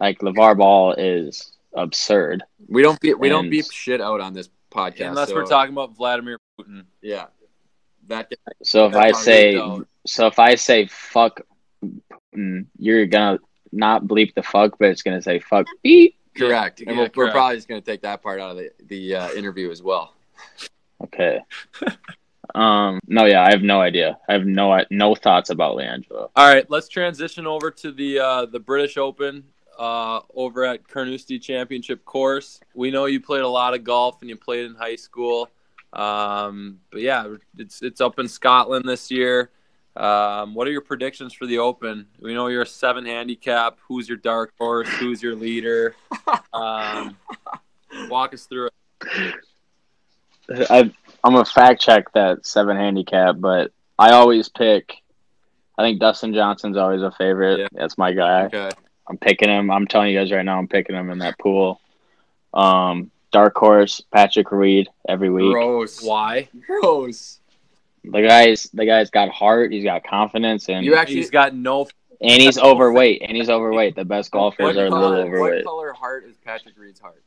[0.00, 2.42] Like LaVar Ball is absurd.
[2.68, 5.96] We don't beep, we don't beep shit out on this podcast Unless we're talking about
[5.96, 6.84] Vladimir Putin.
[7.00, 7.26] Yeah,
[8.08, 9.60] that So if I say,
[10.06, 11.42] so if I say fuck,
[12.34, 13.38] Putin, you're gonna
[13.72, 16.16] not bleep the fuck, but it's gonna say fuck beep.
[16.36, 19.14] Correct, Yeah, and we're, we're probably just gonna take that part out of the the
[19.14, 20.14] uh, interview as well.
[21.02, 21.40] Okay.
[22.54, 23.00] um.
[23.06, 23.24] No.
[23.24, 23.44] Yeah.
[23.44, 24.18] I have no idea.
[24.28, 26.30] I have no no thoughts about Leandro.
[26.34, 29.44] All right, let's transition over to the uh, the British Open
[29.78, 32.60] uh, over at Carnoustie Championship course.
[32.74, 35.50] We know you played a lot of golf and you played in high school,
[35.92, 39.50] um, but yeah, it's it's up in Scotland this year.
[39.96, 42.06] Um, what are your predictions for the Open?
[42.20, 43.78] We know you're a seven handicap.
[43.88, 44.88] Who's your dark horse?
[44.88, 45.96] Who's your leader?
[46.52, 47.16] Um,
[48.08, 48.68] walk us through
[49.02, 49.34] it.
[50.70, 50.92] I
[51.24, 54.94] I'm a fact check that seven handicap, but I always pick.
[55.78, 57.58] I think Dustin Johnson's always a favorite.
[57.60, 57.68] Yeah.
[57.72, 58.44] That's my guy.
[58.44, 58.70] Okay,
[59.08, 59.70] I'm picking him.
[59.70, 61.80] I'm telling you guys right now, I'm picking him in that pool.
[62.54, 65.52] Um, dark horse Patrick Reed every week.
[65.52, 66.48] gross, Why?
[66.66, 67.40] gross.
[68.10, 69.72] The guy's the guy's got heart.
[69.72, 71.88] He's got confidence, and You actually He's got no.
[72.20, 73.22] and he's overweight.
[73.22, 73.96] And he's overweight.
[73.96, 75.30] The best golfers What are a little overweight.
[75.30, 75.64] what overweight.
[75.64, 77.22] color heart is Patrick Reed's heart?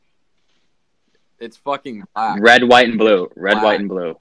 [1.38, 2.38] It's fucking black.
[2.40, 3.30] Red, white, and blue.
[3.36, 3.64] Red, Black.
[3.64, 4.18] white, and blue.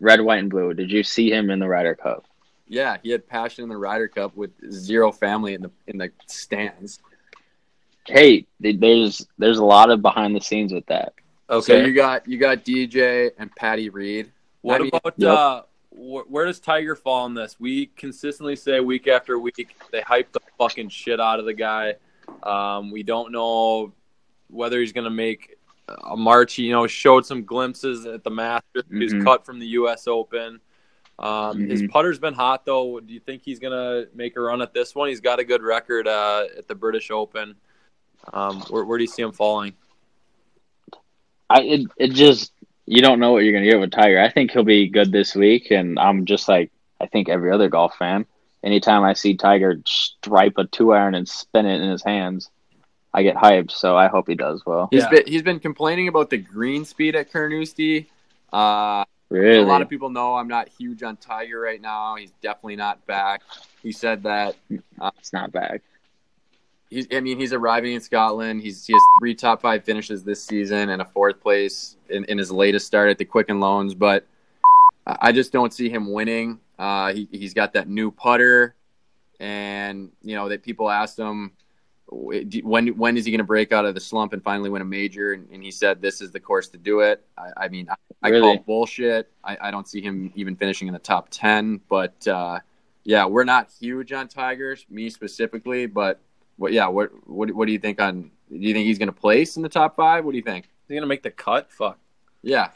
[0.00, 0.74] Red, white, and blue.
[0.74, 2.26] Did you see him in the Ryder Cup?
[2.68, 6.10] Yeah, he had passion in the Ryder Cup with zero family in the in the
[6.26, 6.98] stands.
[8.06, 11.12] Hey, there's there's a lot of behind the scenes with that.
[11.48, 11.80] Okay.
[11.80, 14.30] So you got you got DJ and Patty Reed.
[14.62, 15.30] What I mean- about Yep.
[15.38, 15.62] uh,
[15.94, 17.56] wh- where does Tiger fall in this?
[17.60, 21.94] We consistently say week after week they hype the fucking shit out of the guy.
[22.42, 23.92] Um, we don't know
[24.48, 25.56] whether he's going to make
[25.88, 26.58] a march.
[26.58, 28.84] You know, showed some glimpses at the Masters.
[28.90, 29.24] He was Mhm.
[29.24, 30.06] cut from the U.S.
[30.06, 30.60] Open.
[31.18, 31.90] Um, His Mhm.
[31.90, 32.98] putter's been hot though.
[33.00, 35.08] Do you think he's going to make a run at this one?
[35.08, 37.54] He's got a good record uh, at the British Open.
[38.32, 39.74] Um, where, where do you see him falling?
[41.50, 42.52] I it, it just
[42.92, 44.20] you don't know what you're gonna get with Tiger.
[44.20, 47.68] I think he'll be good this week, and I'm just like I think every other
[47.70, 48.26] golf fan.
[48.62, 52.50] Anytime I see Tiger stripe a two iron and spin it in his hands,
[53.14, 53.70] I get hyped.
[53.70, 54.88] So I hope he does well.
[54.90, 55.08] He's Yeah.
[55.08, 58.10] been he's been complaining about the green speed at Carnoustie.
[58.52, 62.16] Uh, Really, A lot of people know I'm not huge on Tiger right now.
[62.16, 63.40] He's definitely not back.
[63.82, 65.80] He said that it's not bad.
[66.92, 68.60] He's I mean he's arriving in Scotland.
[68.60, 72.38] He's he has three top five finishes this season and a fourth place in, in
[72.38, 74.26] his latest start at the Quicken Loans, but
[75.06, 76.60] I just don't see him winning.
[76.78, 78.74] Uh, he he's got that new putter,
[79.40, 81.52] and you know that people asked him
[82.06, 84.84] when when is he going to break out of the slump and finally win a
[84.84, 87.24] major, and, and he said this is the course to do it.
[87.38, 88.56] I, I mean I, I Really?
[88.56, 89.30] call bullshit.
[89.42, 92.60] I, I don't see him even finishing in the top ten, but uh,
[93.04, 96.20] yeah, we're not huge on Tigers, me specifically, but
[96.62, 96.72] what?
[96.72, 97.10] Yeah, what?
[97.28, 97.50] What?
[97.50, 98.30] What do you think on?
[98.48, 100.24] Do you think he's going to place in the top five?
[100.24, 100.66] What do you think?
[100.66, 101.70] Is he going to make the cut?
[101.72, 101.98] Fuck.
[102.42, 102.70] Yeah,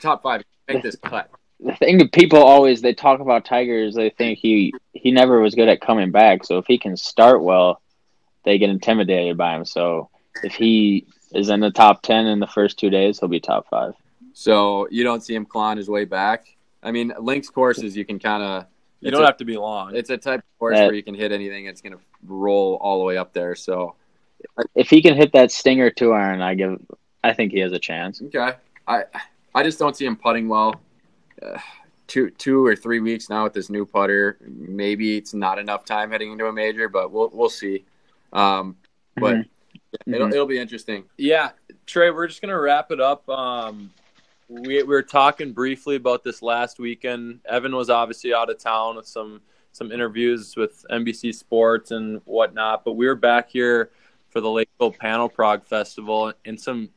[0.00, 0.42] top five.
[0.66, 1.30] Make this cut.
[1.60, 5.54] The thing people always they talk about Tiger is they think he he never was
[5.54, 6.44] good at coming back.
[6.44, 7.82] So if he can start well,
[8.44, 9.66] they get intimidated by him.
[9.66, 10.08] So
[10.42, 13.68] if he is in the top ten in the first two days, he'll be top
[13.68, 13.92] five.
[14.32, 16.56] So you don't see him clawing his way back.
[16.82, 18.66] I mean, links courses you can kind of.
[19.04, 19.94] You don't have to be long.
[19.94, 21.66] It's a type of course That- where you can hit anything.
[21.66, 23.54] It's going to roll all the way up there.
[23.54, 23.96] So
[24.74, 26.80] If he can hit that stinger two iron, I give.
[27.22, 28.20] I think he has a chance.
[28.22, 28.52] okay,
[28.86, 29.04] I
[29.54, 30.74] I just don't see him putting well.
[31.42, 31.58] Uh,
[32.06, 34.36] two two or three weeks now with this new putter.
[34.46, 37.84] Maybe it's not enough time heading into a major, but we'll we'll see.
[38.32, 38.76] Um,
[39.16, 39.44] but Mhm.
[40.06, 40.32] it'll Mhm.
[40.32, 41.04] it'll be interesting.
[41.16, 41.50] Yeah,
[41.86, 43.26] Trey, we're just gonna wrap it up.
[43.28, 43.90] Um,
[44.48, 47.40] we, we were talking briefly about this last weekend.
[47.46, 49.40] Evan was obviously out of town with some
[49.72, 53.90] some interviews with NBC Sports and whatnot, but we were back here
[54.28, 56.90] for the Lakeville Pan-O-Prog Festival and some.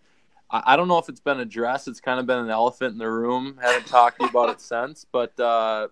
[0.50, 1.90] I don't know if it's been addressed.
[1.90, 3.60] It's kind of been an elephant in the room.
[3.62, 5.90] Haven't talked to you about it since, but uh,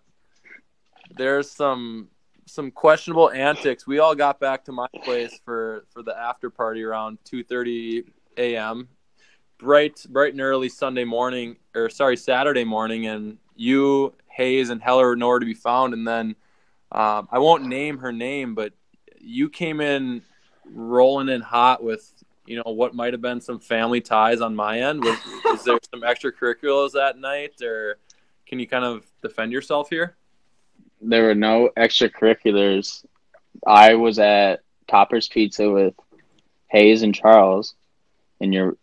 [1.18, 2.10] there's some
[2.46, 3.88] some questionable antics.
[3.88, 8.06] We all got back to my place for for the after party around 2:30
[8.38, 8.88] a.m.
[9.58, 15.08] bright bright and early Sunday morning or sorry Saturday morning, and you Hayes and Heller
[15.08, 15.94] were nowhere to be found.
[15.94, 16.36] And then
[16.92, 18.74] um, I won't name her name, but
[19.20, 20.22] you came in
[20.74, 22.12] rolling in hot with
[22.46, 25.04] you know what might have been some family ties on my end.
[25.04, 27.98] Was, was there some extracurriculars that night, or
[28.46, 30.16] can you kind of defend yourself here?
[31.02, 33.06] There were no extracurriculars.
[33.66, 35.96] I was at Topper's Pizza with
[36.68, 37.76] Hayes and Charles,
[38.40, 38.78] and you're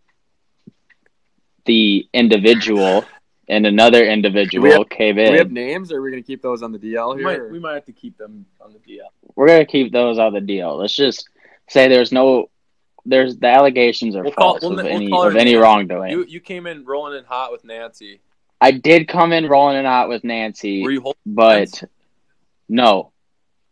[1.64, 3.04] the individual
[3.48, 5.54] and another individual have- came Do we have in.
[5.54, 7.42] names, or are we gonna keep those on the DL We here?
[7.44, 9.08] might, we might have to keep them on the DL.
[9.36, 10.76] We're gonna keep those on the deal.
[10.76, 11.28] Let's just
[11.68, 12.48] say there's no,
[13.04, 16.10] there's the allegations are We'll call- false we'll- of we'll any of any wrongdoing.
[16.12, 18.20] You you came in rolling in hot with Nancy.
[18.60, 21.82] I did come in rolling in hot with Nancy, Were you holding but
[22.68, 23.10] no,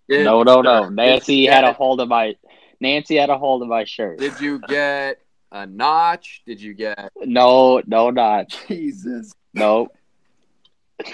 [0.09, 0.89] Did- no, no, no.
[0.91, 2.35] Nancy had a hold of my,
[2.81, 4.19] Nancy had a hold of my shirt.
[4.19, 5.21] Did you get
[5.53, 6.43] a notch?
[6.47, 8.57] Did you get No, no, notch?
[8.69, 9.33] Jesus?
[9.55, 9.89] no.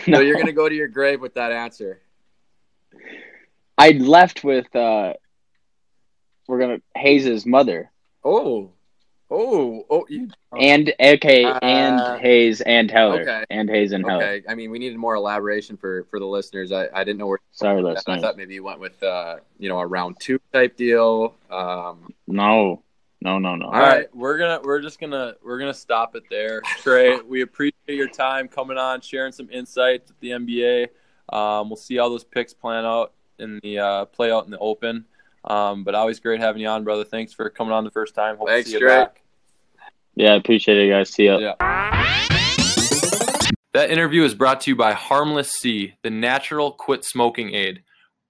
[0.06, 2.00] No, you're gonna go to your grave with that answer.
[3.78, 5.14] I left with uh
[6.48, 7.90] we're gonna Hayes's mother
[8.24, 8.72] Oh,
[9.30, 10.04] oh, oh.
[10.08, 13.44] You, and okay Uh, and Hayes and Heller okay.
[13.50, 14.24] and Hayes and Heller.
[14.24, 14.42] okay.
[14.48, 16.72] I mean, we needed more elaboration for for the listeners.
[16.72, 17.38] I, I didn't know where.
[17.52, 18.20] Sorry, I listeners.
[18.22, 21.34] thought maybe you went with uh, you know, a round two type deal.
[21.50, 22.82] Um, No,
[23.26, 23.66] no, no, no.
[23.66, 23.96] All All right.
[23.96, 27.20] right, we're gonna we're just gonna we're gonna stop it there, Trey.
[27.28, 30.88] we appreciate your time coming on, sharing some insights with the NBA.
[31.36, 34.58] Um, we'll see how those picks plan out in the uh, play out in the
[34.58, 35.06] open.
[35.44, 37.04] Um, but always great having you on, brother.
[37.04, 38.36] Thanks for coming on the first time.
[38.36, 38.96] Hope Thanks, to see you Trey.
[38.96, 39.22] back.
[40.14, 41.10] Yeah, I appreciate it, guys.
[41.10, 41.38] See ya.
[41.38, 41.54] Yeah.
[43.74, 47.82] That interview is brought to you by Harmless C, the natural quit smoking aid.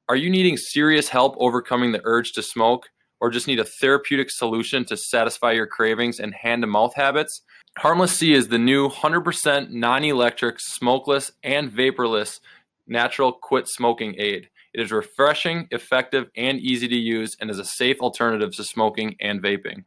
[0.08, 2.88] Are you needing serious help overcoming the urge to smoke,
[3.20, 7.42] or just need a therapeutic solution to satisfy your cravings and hand to mouth habits?
[7.78, 12.40] Harmless C is the new 100% non electric, smokeless, and vaporless
[12.86, 14.48] natural quit smoking aid.
[14.72, 19.16] It is refreshing, effective, and easy to use, and is a safe alternative to smoking
[19.20, 19.84] and vaping.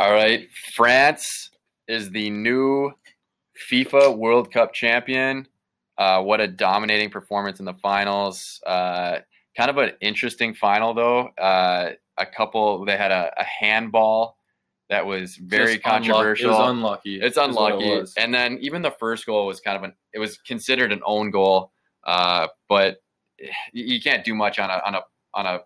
[0.00, 1.50] All right, France
[1.86, 2.90] is the new
[3.70, 5.46] FIFA World Cup champion.
[5.98, 8.62] Uh, what a dominating performance in the finals.
[8.66, 9.18] Uh,
[9.54, 11.28] kind of an interesting final though.
[11.36, 14.38] Uh, a couple they had a, a handball
[14.88, 16.48] that was very Just controversial.
[16.48, 17.20] It was unlucky.
[17.20, 18.10] It's what it unlucky.
[18.16, 21.30] And then even the first goal was kind of an it was considered an own
[21.30, 21.72] goal.
[22.06, 23.02] Uh, but
[23.74, 25.00] you can't do much on a on a
[25.34, 25.60] on a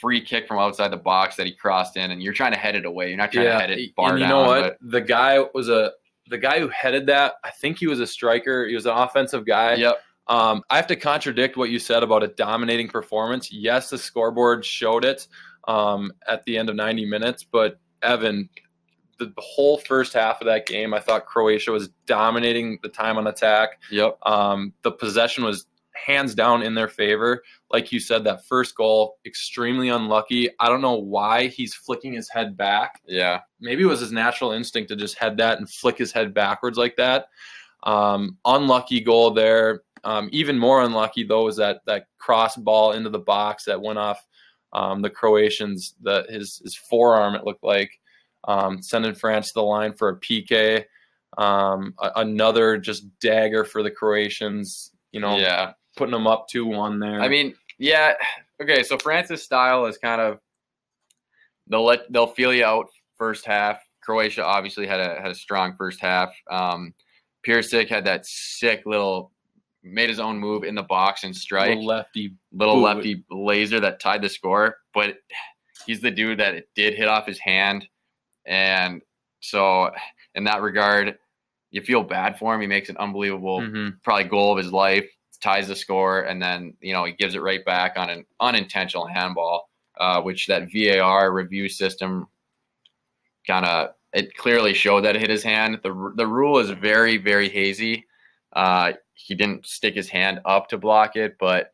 [0.00, 2.74] free kick from outside the box that he crossed in and you're trying to head
[2.74, 3.08] it away.
[3.08, 4.30] You're not trying to head it bar and you down.
[4.30, 4.78] know what?
[4.80, 5.92] but- The guy was a
[6.28, 7.34] the guy who headed that.
[7.44, 8.66] I think he was a striker.
[8.66, 9.74] He was an offensive guy.
[9.74, 9.96] Yep.
[10.26, 13.52] Um, I have to contradict what you said about a dominating performance.
[13.52, 15.28] Yes, the scoreboard showed it
[15.68, 18.48] um, at the end of 90 minutes, but Evan,
[19.20, 23.18] the, the whole first half of that game, I thought Croatia was dominating the time
[23.18, 23.80] on attack.
[23.92, 24.18] Yep.
[24.26, 27.42] Um, the possession was hands down in their favor.
[27.70, 30.50] Like you said, that first goal, extremely unlucky.
[30.60, 33.00] I don't know why he's flicking his head back.
[33.06, 33.40] Yeah.
[33.60, 36.78] Maybe it was his natural instinct to just head that and flick his head backwards
[36.78, 37.28] like that.
[37.82, 39.82] Um, unlucky goal there.
[40.04, 43.98] Um, even more unlucky though was that that cross ball into the box that went
[43.98, 44.24] off
[44.72, 45.94] um, the Croatians.
[46.02, 47.90] The his his forearm it looked like
[48.46, 50.84] um, sending France to the line for a PK.
[51.38, 54.92] Um, a- another just dagger for the Croatians.
[55.12, 55.72] You know, Yeah.
[55.96, 57.20] Putting them up two one there.
[57.20, 58.14] I mean, yeah.
[58.62, 60.38] Okay, so France's style is kind of
[61.68, 63.80] they'll let they'll feel you out first half.
[64.02, 66.34] Croatia obviously had a had a strong first half.
[66.50, 66.94] Um,
[67.46, 69.32] Perisic had that sick little
[69.82, 72.34] made his own move in the box and strike little lefty.
[72.52, 74.76] little lefty laser that tied the score.
[74.94, 75.18] But
[75.86, 77.86] he's the dude that it did hit off his hand,
[78.46, 79.00] and
[79.40, 79.90] so
[80.34, 81.18] in that regard,
[81.70, 82.60] you feel bad for him.
[82.60, 84.02] He makes an unbelievable Mhm.
[84.02, 85.08] probably goal of his life.
[85.40, 89.06] Ties the score, and then you know he gives it right back on an unintentional
[89.06, 89.68] handball,
[89.98, 92.26] uh, which that VAR review system
[93.46, 95.80] kind of it clearly showed that it hit his hand.
[95.82, 98.06] the The rule is very very hazy.
[98.52, 101.72] Uh, he didn't stick his hand up to block it, but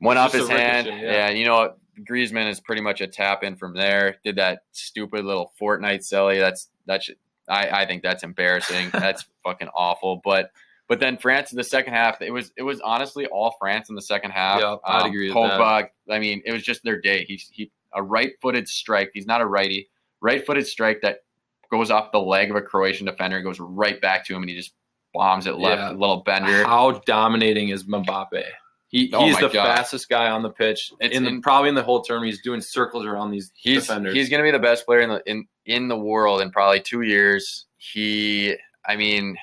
[0.00, 0.86] went off his hand.
[0.86, 0.94] Yeah.
[0.94, 4.16] yeah, you know Griezmann is pretty much a tap in from there.
[4.24, 6.38] Did that stupid little Fortnite silly.
[6.38, 7.10] That's that's
[7.48, 8.90] I, I think that's embarrassing.
[8.92, 10.20] that's fucking awful.
[10.24, 10.50] But
[10.88, 13.94] but then France in the second half, it was it was honestly all France in
[13.94, 14.60] the second half.
[14.60, 16.14] Yeah, I'd um, agree with Pogba, that.
[16.14, 17.24] I mean, it was just their day.
[17.24, 19.10] He's he a right-footed strike.
[19.14, 19.88] He's not a righty.
[20.20, 21.20] Right-footed strike that
[21.70, 24.56] goes off the leg of a Croatian defender, goes right back to him, and he
[24.56, 24.74] just
[25.14, 25.80] bombs it left.
[25.80, 25.90] Yeah.
[25.90, 26.64] little bender.
[26.64, 28.44] How dominating is Mbappe?
[28.88, 29.76] He, oh he's the God.
[29.76, 30.92] fastest guy on the pitch.
[31.00, 33.82] It's in the, in, probably in the whole tournament, He's doing circles around these he's,
[33.82, 34.14] defenders.
[34.14, 36.80] He's going to be the best player in the in in the world in probably
[36.80, 37.66] two years.
[37.78, 38.54] He,
[38.86, 39.36] I mean,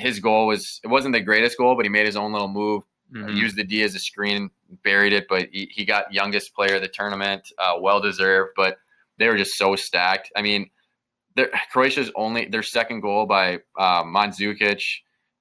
[0.00, 2.82] his goal was it wasn't the greatest goal, but he made his own little move.
[3.12, 3.36] Mm-hmm.
[3.36, 4.50] Used the D as a screen,
[4.84, 8.52] buried it, but he, he got youngest player of the tournament, uh, well deserved.
[8.56, 8.78] But
[9.18, 10.30] they were just so stacked.
[10.36, 10.70] I mean,
[11.72, 14.82] Croatia's only their second goal by uh, Mandzukic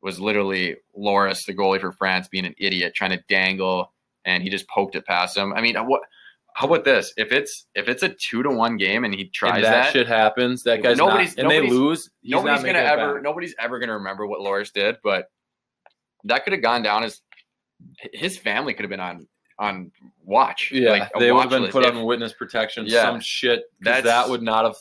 [0.01, 3.91] was literally Lloris, the goalie for France, being an idiot, trying to dangle,
[4.25, 5.53] and he just poked it past him.
[5.53, 6.01] I mean, what?
[6.55, 7.13] How about this?
[7.15, 9.93] If it's if it's a two to one game and he tries and that, that,
[9.93, 12.09] shit happens, that guy's nobody's not, and nobody's, they lose.
[12.23, 15.29] nobody's gonna ever nobody's ever gonna remember what Lloris did, but
[16.25, 17.21] that could have gone down as
[18.13, 19.91] his family could have been on on
[20.23, 20.71] watch.
[20.71, 21.73] Yeah, like they would have been list.
[21.73, 22.85] put if, on witness protection.
[22.87, 23.63] Yeah, some shit.
[23.81, 24.75] That would not have.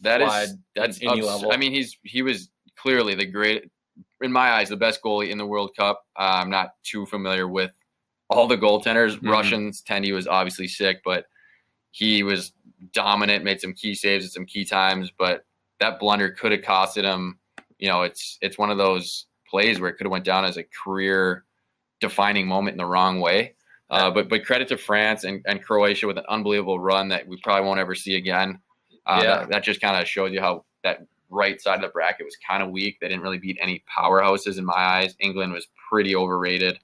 [0.00, 1.52] That is that's any ups, level.
[1.52, 3.70] I mean, he's he was clearly the great
[4.20, 6.04] in my eyes, the best goalie in the World Cup.
[6.18, 7.70] Uh, I'm not too familiar with
[8.30, 9.16] all the goaltenders.
[9.16, 9.30] Mm-hmm.
[9.30, 11.26] Russians, Tendy was obviously sick, but
[11.90, 12.52] he was
[12.92, 15.12] dominant, made some key saves at some key times.
[15.16, 15.44] But
[15.80, 17.38] that blunder could have costed him.
[17.78, 20.56] You know, it's it's one of those plays where it could have went down as
[20.56, 21.44] a career
[22.00, 23.54] defining moment in the wrong way.
[23.90, 27.38] Uh, but but credit to France and, and Croatia with an unbelievable run that we
[27.42, 28.58] probably won't ever see again.
[29.06, 29.36] Uh, yeah.
[29.36, 32.36] that, that just kind of shows you how that right side of the bracket was
[32.36, 32.98] kind of weak.
[33.00, 35.14] They didn't really beat any powerhouses in my eyes.
[35.20, 36.78] England was pretty overrated.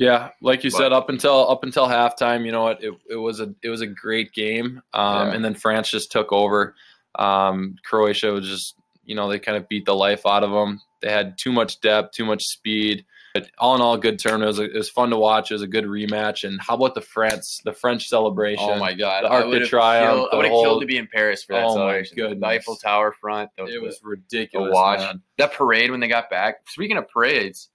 [0.00, 2.82] Yeah, like you but, said, up until up until halftime, you know what?
[2.82, 5.34] It, it was a it was a great game, um, yeah.
[5.34, 6.74] and then France just took over.
[7.16, 10.80] Um, Croatia was just you know they kind of beat the life out of them.
[11.02, 13.04] They had too much depth, too much speed.
[13.34, 14.42] But all in all, good turn.
[14.42, 15.50] It was, a, it was fun to watch.
[15.50, 16.42] It was a good rematch.
[16.42, 18.68] And how about the France, the French celebration?
[18.68, 20.28] Oh my God, the Arc de Triomphe.
[20.32, 22.16] I would have killed to be in Paris for that oh celebration.
[22.16, 22.40] My goodness.
[22.40, 23.50] The Eiffel Tower front.
[23.56, 24.70] The, it was ridiculous.
[24.70, 25.22] To watch man.
[25.38, 26.68] that parade when they got back.
[26.68, 27.68] Speaking of parades,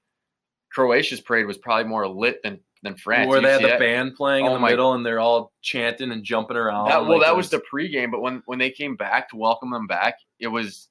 [0.76, 3.30] Croatia's parade was probably more lit than than France.
[3.30, 3.80] Where they had the that?
[3.80, 6.90] band playing oh in the middle and they're all chanting and jumping around.
[6.90, 9.38] That, well, like that was, was the pregame, but when when they came back to
[9.38, 10.90] welcome them back, it was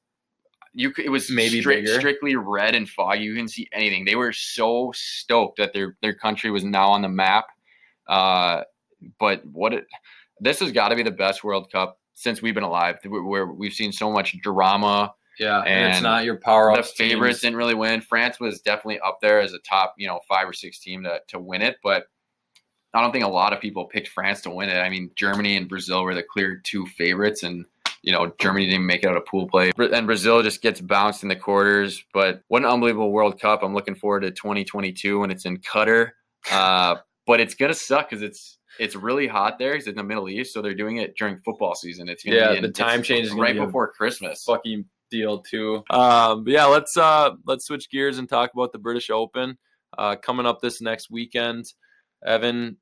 [0.73, 3.25] you it was maybe strict, strictly red and foggy.
[3.25, 4.07] You couldn't see anything.
[4.07, 7.47] They were so stoked that their their country was now on the map.
[8.09, 8.63] Uh,
[9.21, 9.85] but what it
[10.41, 13.75] this has got to be the best World Cup since we've been alive, where we've
[13.75, 15.13] seen so much drama.
[15.39, 16.77] Yeah, and, it's not your power.
[16.77, 17.41] The favorites teams.
[17.41, 18.01] didn't really win.
[18.01, 21.21] France was definitely up there as a top, you know, five or six team to
[21.29, 22.05] to win it, but
[22.95, 24.77] I don't think a lot of people picked France to win it.
[24.77, 27.65] I mean, Germany and Brazil were the clear two favorites, and
[28.03, 29.73] you know, Germany didn't make it out of pool play.
[29.77, 32.05] And Brazil just gets bounced in the quarters.
[32.13, 33.63] But what an unbelievable World Cup.
[33.63, 36.11] I'm looking forward to 2022 when it's in Qatar.
[36.53, 39.75] Uh, but it's going to suck because it's it's really hot there.
[39.75, 42.09] It's in the Middle East, so they're doing it during football season.
[42.09, 44.45] It's yeah, in, the time change is right before Christmas.
[44.45, 45.83] Fucking deal too.
[45.91, 49.57] Um, yeah, let's uh let's switch gears and talk about the British Open
[49.99, 51.65] uh, coming up this next weekend.
[52.25, 52.77] Evan,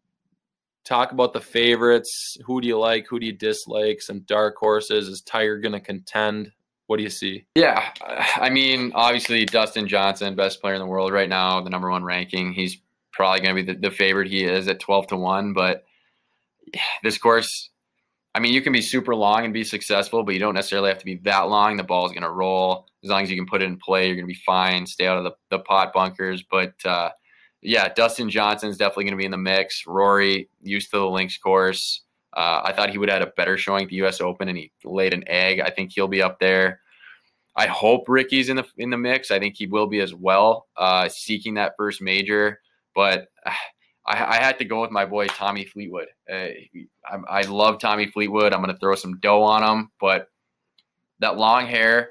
[0.85, 2.37] talk about the favorites.
[2.45, 3.07] Who do you like?
[3.09, 4.01] Who do you dislike?
[4.01, 5.09] Some dark horses.
[5.09, 6.53] Is Tiger going to contend?
[6.87, 7.47] What do you see?
[7.55, 7.91] Yeah,
[8.37, 12.05] I mean, obviously Dustin Johnson, best player in the world right now, the number one
[12.05, 12.53] ranking.
[12.53, 12.77] He's
[13.13, 14.29] probably going to be the, the, favorite.
[14.29, 15.53] He is at twelve to one.
[15.53, 15.85] But
[17.03, 17.71] this course,
[18.35, 20.99] I mean, you can be super long and be successful, but you don't necessarily have
[20.99, 21.77] to be that long.
[21.77, 24.07] The ball is going to roll as long as you can put it in play.
[24.07, 24.87] You're going to be fine.
[24.87, 26.75] Stay out of the, the pot bunkers, but.
[26.85, 27.11] uh
[27.63, 29.87] yeah, Dustin Johnson is definitely going to be in the mix.
[29.87, 32.03] Rory, used to the links course.
[32.37, 34.21] Uh, I thought he would have had a better showing at the U.S.
[34.21, 35.61] Open, and he laid an egg.
[35.61, 36.81] I think he'll be up there.
[37.55, 39.31] I hope Rickie's in the in the mix.
[39.31, 42.61] I think he will be as well, uh, seeking that first major.
[42.95, 43.53] But uh,
[44.07, 46.09] I, I, had to go with my boy Tommy Fleetwood.
[46.31, 46.49] Uh,
[47.07, 48.53] I, I love Tommy Fleetwood.
[48.53, 50.29] I'm going to throw some dough on him, but
[51.21, 52.11] that long hair,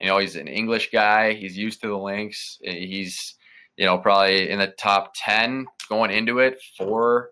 [0.00, 1.34] you know, he's an English guy.
[1.34, 2.58] He's used to the links.
[2.62, 3.36] He's
[3.76, 7.30] you know, probably in the top 10 going into it for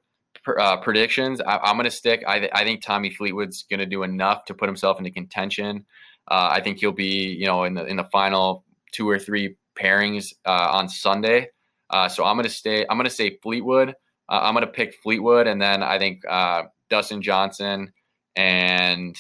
[0.59, 1.41] uh, predictions.
[1.41, 2.23] I, am going to stick.
[2.27, 5.87] I, th- I think Tommy Fleetwood's going to do enough to put himself into contention.
[6.31, 9.57] Uh, I think he'll be, you know, in the in the final two or three
[9.79, 11.49] pairings uh, on Sunday.
[11.95, 12.85] Uh, so I'm gonna stay.
[12.91, 13.91] I'm gonna say Fleetwood.
[14.29, 17.93] Uh, I'm gonna pick Fleetwood, and then I think uh, Dustin Johnson
[18.35, 19.17] and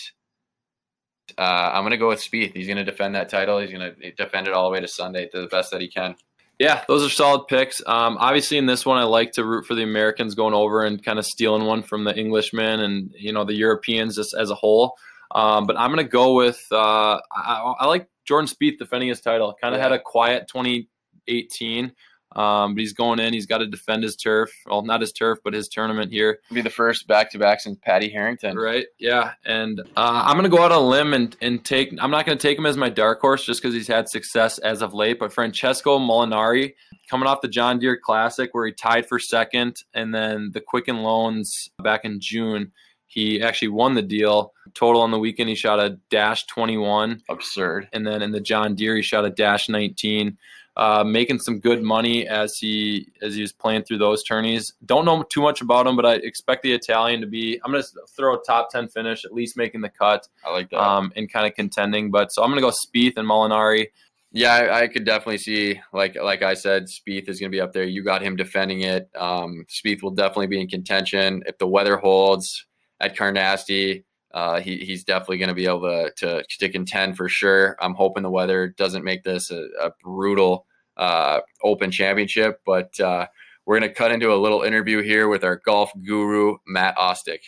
[1.38, 2.52] uh, I'm gonna go with Spieth.
[2.52, 3.60] He's gonna defend that title.
[3.60, 6.16] He's gonna defend it all the way to Sunday to the best that he can.
[6.58, 7.80] Yeah, those are solid picks.
[7.86, 11.00] Um, obviously, in this one, I like to root for the Americans going over and
[11.00, 14.54] kind of stealing one from the Englishmen and you know the Europeans just as a
[14.56, 14.96] whole.
[15.32, 19.20] Um, but I'm going to go with uh, I, I, like Jordan Spieth defending his
[19.20, 19.54] title.
[19.60, 19.84] Kind of yeah.
[19.84, 21.92] had a quiet 2018.
[22.34, 23.32] Um, but he's going in.
[23.32, 24.50] He's got to defend his turf.
[24.66, 26.40] Well, not his turf, but his tournament here.
[26.44, 28.56] It'll be the first back to back since Paddy Harrington.
[28.56, 28.86] Right.
[28.98, 29.32] Yeah.
[29.44, 31.94] And uh, I'm going to go out on a limb and, and take.
[32.00, 34.58] I'm not going to take him as my dark horse just because he's had success
[34.58, 35.18] as of late.
[35.18, 36.74] But Francesco Molinari,
[37.08, 41.02] coming off the John Deere Classic where he tied for second, and then the Quicken
[41.02, 42.72] Loans back in June.
[43.06, 44.52] He actually won the deal.
[44.74, 47.22] Total on the weekend, he shot a dash 21.
[47.28, 47.88] Absurd.
[47.92, 50.36] And then in the John Deere, he shot a dash 19
[50.76, 54.72] uh, making some good money as he as he was playing through those tourneys.
[54.84, 57.60] Don't know too much about him, but I expect the Italian to be.
[57.64, 60.26] I'm going to throw a top ten finish, at least making the cut.
[60.44, 60.80] I like that.
[60.80, 62.10] Um, and kind of contending.
[62.10, 63.86] But so I'm going to go Spieth and Molinari.
[64.32, 67.60] Yeah, I, I, could definitely see, like like I said, Spieth is going to be
[67.60, 67.84] up there.
[67.84, 69.08] You got him defending it.
[69.14, 72.66] Um, Spieth will definitely be in contention if the weather holds
[72.98, 74.04] at Carnoustie.
[74.34, 77.76] Uh, he, he's definitely going to be able to, to, to contend for sure.
[77.80, 80.66] I'm hoping the weather doesn't make this a, a brutal
[80.96, 83.28] uh, Open Championship, but uh,
[83.64, 87.42] we're going to cut into a little interview here with our golf guru, Matt Ostick.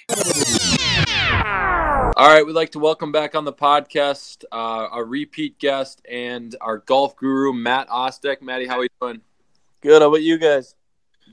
[2.17, 6.55] All right, we'd like to welcome back on the podcast uh, a repeat guest and
[6.61, 8.41] our golf guru, Matt Ostick.
[8.43, 9.21] Matty, how are you doing?
[9.81, 10.03] Good.
[10.03, 10.77] How about you guys?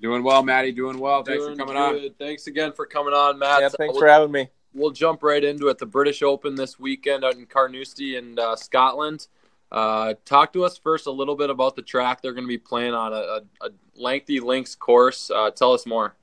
[0.01, 0.71] Doing well, Matty.
[0.71, 1.21] Doing well.
[1.21, 2.05] Thanks doing for coming good.
[2.05, 2.15] on.
[2.17, 3.61] Thanks again for coming on, Matt.
[3.61, 5.77] Yeah, thanks for having me we'll jump right into it.
[5.77, 9.27] The British Open this weekend out in Carnoustie in uh, Scotland.
[9.71, 12.59] Uh, talk to us first a little bit about the track they're going to be
[12.59, 15.31] playing on a, a, lengthy links course.
[15.31, 16.15] Uh, tell us more.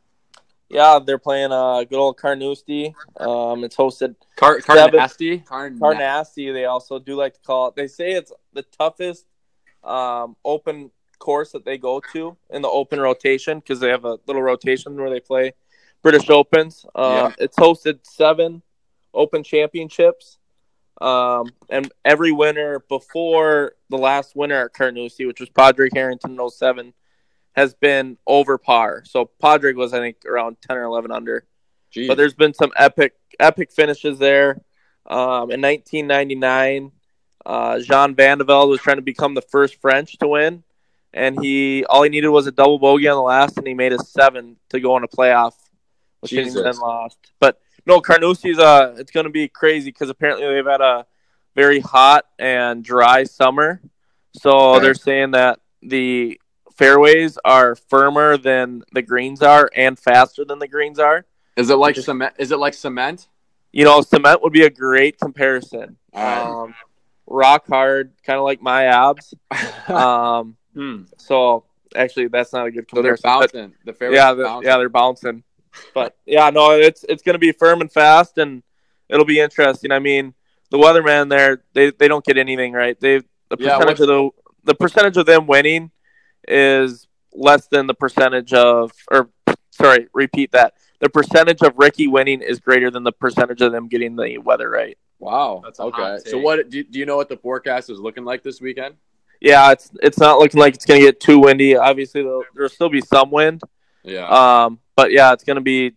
[0.68, 2.94] Yeah, they're playing uh, good old Carnoustie.
[3.16, 5.38] Um, it's hosted Car- Carnoustie.
[5.38, 6.53] Carnoustie.
[6.53, 7.74] They also do like to call it.
[7.74, 9.26] They say it's the toughest
[9.82, 14.18] um, open course that they go to in the open rotation because they have a
[14.26, 15.53] little rotation where they play
[16.03, 16.84] British Opens.
[16.94, 17.32] Um, yeah.
[17.38, 18.62] It's hosted seven
[19.12, 20.38] Open Championships,
[21.01, 26.51] um, and every winner before the last winner at Carnoustie, which was Padraig Harrington in
[26.51, 26.92] 07,
[27.53, 29.03] has been over par.
[29.05, 31.44] So Padraig was, I think, around 10 or 11 under.
[31.92, 32.07] Jeez.
[32.07, 34.61] But there's been some epic, epic finishes there.
[35.07, 36.92] Um, in 1999,
[37.44, 40.62] uh, Jean Van de Velde was trying to become the first French to win,
[41.12, 43.92] and he all he needed was a double bogey on the last, and he made
[43.92, 45.55] a seven to go on a playoff
[46.20, 46.78] which Jesus.
[46.78, 47.18] lost.
[47.38, 51.06] But no, Carnoustie's uh, it's going to be crazy because apparently they've had a
[51.54, 53.80] very hot and dry summer.
[54.34, 54.84] So okay.
[54.84, 56.40] they're saying that the
[56.76, 61.26] fairways are firmer than the greens are and faster than the greens are.
[61.56, 62.34] Is it like is, cement?
[62.38, 63.28] Is it like cement?
[63.72, 65.96] You know, cement would be a great comparison.
[66.12, 66.74] Um,
[67.26, 69.34] rock hard, kind of like my abs.
[69.88, 71.02] um, hmm.
[71.18, 71.64] So
[71.94, 73.22] actually, that's not a good comparison.
[73.22, 73.74] So they're bouncing.
[73.84, 74.68] the fairways yeah, bouncing.
[74.68, 75.44] yeah, they're bouncing
[75.94, 78.62] but yeah, no, it's it's going to be firm and fast, and
[79.08, 79.92] it'll be interesting.
[79.92, 80.34] I mean,
[80.70, 82.98] the weatherman there, they they don't get anything right.
[82.98, 84.30] They the percentage yeah, of the
[84.64, 85.90] the percentage of them winning
[86.48, 89.30] is less than the percentage of, or
[89.70, 90.74] sorry, repeat that.
[91.00, 94.68] The percentage of Rickie winning is greater than the percentage of them getting the weather
[94.68, 94.98] right.
[95.18, 95.62] Wow.
[95.64, 96.18] That's okay.
[96.26, 98.96] So what do, do you know what the forecast is looking like this weekend?
[99.40, 101.74] Yeah, it's it's not looking like it's going to get too windy.
[101.74, 103.62] Obviously, there'll, there'll still be some wind.
[104.02, 104.26] Yeah.
[104.28, 105.94] Um, but yeah, it's going to be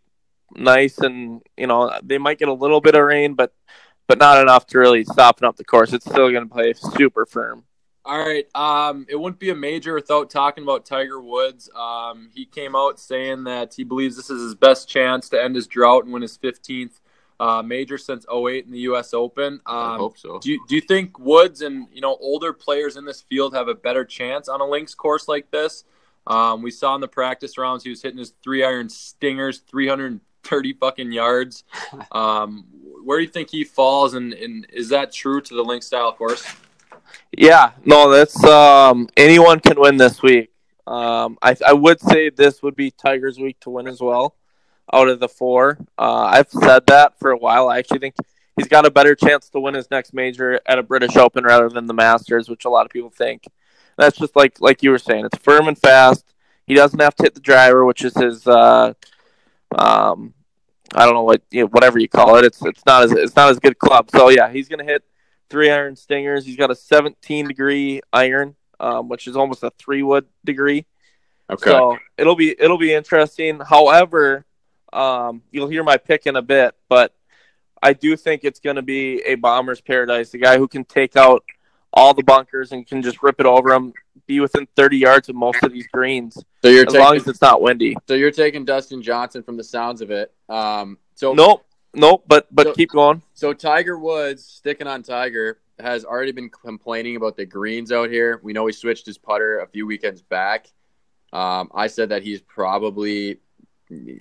[0.56, 3.54] nice, and you know they might get a little bit of rain, but
[4.08, 5.92] but not enough to really soften up the course.
[5.92, 7.66] It's still going to play super firm.
[8.06, 8.46] All right.
[8.56, 11.70] Um, it wouldn't be a major without talking about Tiger Woods.
[11.76, 15.56] Um, he came out saying that he believes this is his best chance to end
[15.56, 17.02] his drought and win his 15th
[17.42, 19.14] uh, major since 08 in the U.S.
[19.14, 19.56] Open.
[19.66, 20.40] Um, I hope so.
[20.40, 23.68] Do you, do you think Woods and you know older players in this field have
[23.68, 25.84] a better chance on a links course like this?
[26.26, 30.74] Um, we saw in the practice rounds he was hitting his three iron stingers, 330
[30.74, 31.64] fucking yards.
[32.12, 32.66] Um,
[33.04, 36.14] where do you think he falls, and, and is that true to the link style
[36.14, 36.46] course?
[37.38, 40.52] Yeah, no, that's um, anyone can win this week.
[40.86, 44.36] Um, I, I would say this would be Tiger's week to win as well,
[44.92, 45.80] out of the four.
[45.98, 47.70] Uh, I've said that for a while.
[47.70, 48.16] I actually think
[48.58, 51.70] he's got a better chance to win his next major at a British Open rather
[51.70, 53.46] than the Masters, which a lot of people think.
[53.98, 55.26] That's just like like you were saying.
[55.26, 56.26] It's firm and fast.
[56.66, 58.48] He doesn't have to hit the driver, which is his.
[58.48, 58.94] Uh,
[59.76, 60.34] um,
[60.96, 62.46] I don't know what you know, whatever you call it.
[62.46, 64.10] It's it's not as it's not as good club.
[64.12, 65.04] So yeah, he's gonna hit
[65.50, 66.46] three iron stingers.
[66.46, 70.86] He's got a 17 degree iron, um, which is almost a three wood degree,
[71.50, 71.70] Okay.
[71.70, 73.60] So it'll be it'll be interesting.
[73.60, 74.46] However,
[74.92, 77.14] um, you'll hear my pick in a bit, but
[77.82, 80.32] I do think it's going to be a bomber's paradise.
[80.32, 81.44] The guy who can take out
[81.94, 83.94] all the bunkers and can just rip it over them,
[84.28, 87.42] be within 30 yards of most of these greens, so you're as long as it's
[87.42, 87.96] not windy.
[88.08, 90.34] so you're taking Dustin Johnson from the sounds of it.
[90.50, 92.24] Um, so Nope, nope.
[92.28, 93.22] But but So- keep going.
[93.34, 98.40] So Tiger Woods, sticking on Tiger, has already been complaining about the greens out here.
[98.44, 100.72] We know he switched his putter a few weekends back.
[101.34, 103.40] Um, I said that he's probably.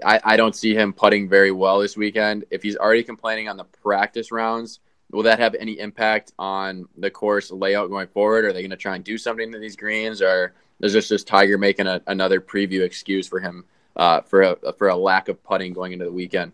[0.05, 2.45] I, I don't see him putting very well this weekend.
[2.51, 4.81] If he's already complaining on the practice rounds,
[5.13, 8.45] will that have any impact on the course layout going forward?
[8.45, 11.29] Are they going to try and do something to these greens, or is this just
[11.29, 13.65] Tiger making a, another preview excuse for him
[13.97, 16.53] uh, for a for a lack of putting going into the weekend?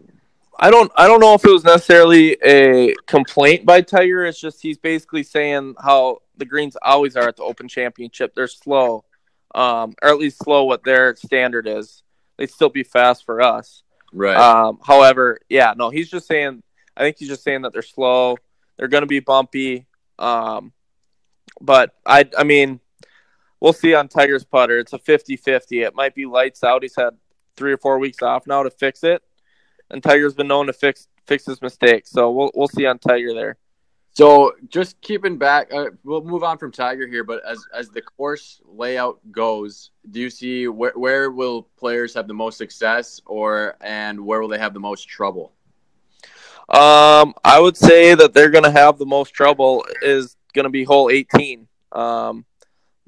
[0.58, 4.24] I don't I don't know if it was necessarily a complaint by Tiger.
[4.26, 8.34] It's just he's basically saying how the greens always are at the Open Championship.
[8.34, 9.04] They're slow,
[9.54, 12.02] um, or at least slow what their standard is.
[12.36, 13.82] They'd still be fast for us.
[14.12, 14.36] Right.
[14.36, 16.62] Um, however, yeah, no, he's just saying.
[16.96, 18.36] I think he's just saying that they're slow.
[18.78, 19.86] They're going to be bumpy.
[20.18, 20.72] Um,
[21.60, 22.80] but I, I mean,
[23.60, 24.78] we'll see on Tiger's putter.
[24.78, 25.86] It's a 50-50.
[25.86, 26.82] It might be lights out.
[26.82, 27.16] He's had
[27.58, 29.22] three or four weeks off now to fix it,
[29.90, 32.10] and Tiger's been known to fix fix his mistakes.
[32.10, 33.58] So we'll we'll see on Tiger there.
[34.12, 37.24] So just keeping back, uh, we'll move on from Tiger here.
[37.24, 42.28] But as as the course layout goes, do you see where where will players have
[42.28, 45.52] the most success, or and where will they have the most trouble?
[46.68, 50.70] Um, I would say that they're going to have the most trouble is going to
[50.70, 51.66] be hole 18.
[51.92, 52.44] Um,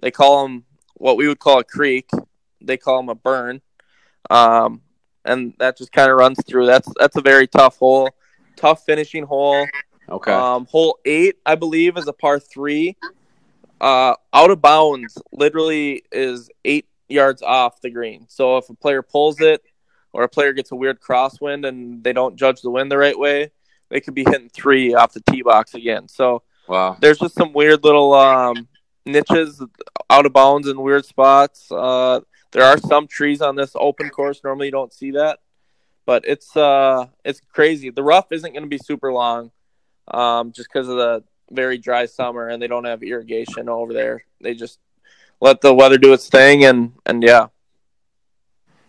[0.01, 2.09] they call them what we would call a creek.
[2.63, 3.61] They call them a burn.
[4.31, 4.83] Um,
[5.25, 6.67] and that just kind of runs through.
[6.67, 8.09] That's that's a very tough hole,
[8.57, 9.67] tough finishing hole.
[10.09, 10.33] Okay.
[10.33, 12.97] Um, hole eight, I believe, is a par three.
[13.81, 18.27] Uh, out of bounds, literally is eight yards off the green.
[18.29, 19.63] So if a player pulls it,
[20.13, 23.19] or a player gets a weird crosswind and they don't judge the wind the right
[23.19, 23.51] way,
[23.89, 26.09] they could be hitting three off the tee box again.
[26.09, 26.97] So wow.
[27.01, 28.69] there's just some weird little um,
[29.07, 29.63] niches
[30.09, 31.71] out of bounds in weird spots.
[31.71, 32.21] Uh,
[32.53, 34.41] there are some trees on this open course.
[34.43, 35.39] Normally, you don't see that,
[36.07, 37.91] but it's uh, it's crazy.
[37.91, 39.53] The rough isn't going to be super long,
[40.09, 44.25] um, just because of the very dry summer, and they don't have irrigation over there.
[44.41, 44.81] They just
[45.41, 47.47] let the weather do its thing, and and yeah.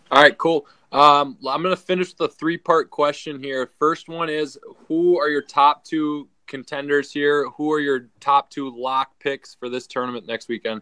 [0.09, 0.65] All right, cool.
[0.91, 3.69] Um, I'm going to finish the three part question here.
[3.79, 7.49] First one is Who are your top two contenders here?
[7.51, 10.81] Who are your top two lock picks for this tournament next weekend?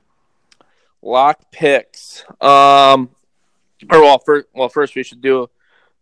[1.01, 2.24] Lock picks.
[2.41, 3.10] Um,
[3.89, 5.47] or well, first, well, first we should do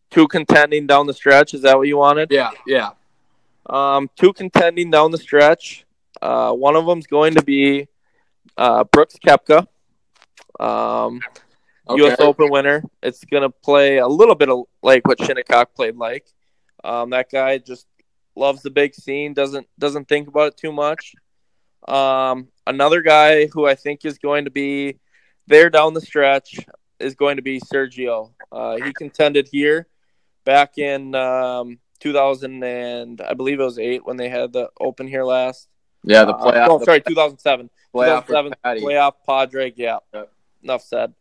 [0.09, 1.53] two contending down the stretch.
[1.53, 2.31] Is that what you wanted?
[2.31, 2.91] Yeah, yeah.
[3.69, 5.85] Um, two contending down the stretch.
[6.21, 7.87] Uh, one of them's going to be
[8.57, 9.67] uh, Brooks Koepka,
[10.59, 11.19] um,
[11.89, 12.03] Okay.
[12.03, 12.19] U.S.
[12.19, 12.83] Open winner.
[13.01, 16.25] It's going to play a little bit of like what Shinnecock played like.
[16.83, 17.85] Um, that guy just
[18.35, 19.33] loves the big scene.
[19.33, 21.13] Doesn't doesn't think about it too much.
[21.87, 24.99] Um, another guy who I think is going to be
[25.47, 26.59] there down the stretch
[26.99, 28.31] is going to be Sergio.
[28.51, 29.87] Uh, he contended here
[30.43, 35.07] back in um, 2000 and I believe it was eight when they had the Open
[35.07, 35.69] here last.
[36.03, 36.67] Yeah, the Uh, playoff.
[36.69, 37.69] oh, the sorry, 2007.
[37.93, 39.73] playoff for 2007 playoff Padre.
[39.75, 39.97] Yeah.
[40.13, 40.31] Yep.
[40.63, 41.13] Enough said.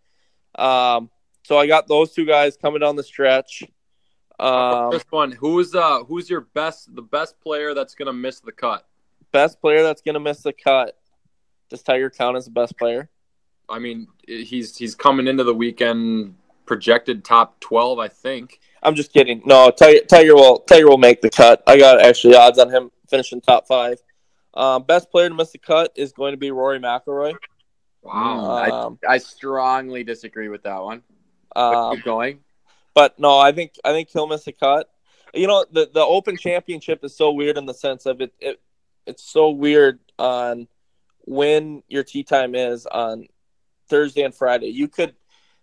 [0.56, 1.10] Um,
[1.44, 3.62] so I got those two guys coming down the stretch.
[4.38, 5.32] Um, First one.
[5.32, 8.86] Who's uh who's your best the best player that's going to miss the cut?
[9.32, 10.96] best player that's going to miss the cut.
[11.68, 13.10] Does Tiger count as the best player?
[13.68, 18.60] I mean, he's he's coming into the weekend projected top 12, I think.
[18.82, 19.42] I'm just kidding.
[19.44, 21.62] No, Tiger, Tiger will Tiger will make the cut.
[21.66, 23.98] I got actually odds on him finishing top five.
[24.54, 27.34] Um, best player to miss the cut is going to be Rory McIlroy.
[28.06, 28.50] Wow.
[28.50, 31.02] I, Um, I strongly disagree with that one.
[31.54, 32.40] Um, keep going.
[32.94, 34.90] but no, I think I think he'll miss a cut.
[35.34, 38.32] You know, the the Open Championship is so weird in the sense of it.
[38.40, 38.60] it
[39.06, 40.68] it's so weird on
[41.20, 43.26] when your tea time is on
[43.88, 44.68] Thursday and Friday.
[44.68, 45.14] You could.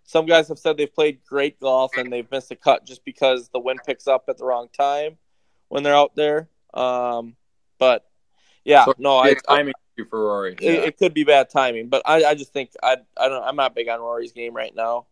[0.06, 3.48] Some guys have said they've played great golf and they've missed a cut just because
[3.48, 5.16] the wind picks up at the wrong time
[5.68, 6.50] when they're out there.
[6.74, 7.36] Um,
[7.78, 8.04] but
[8.64, 9.74] yeah, So no, I, I timing
[10.10, 10.52] for Rory.
[10.54, 10.70] it, Yeah.
[10.72, 13.74] it could be bad timing, but I, I just think I I don't I'm not
[13.74, 15.06] big on Rory's game right now.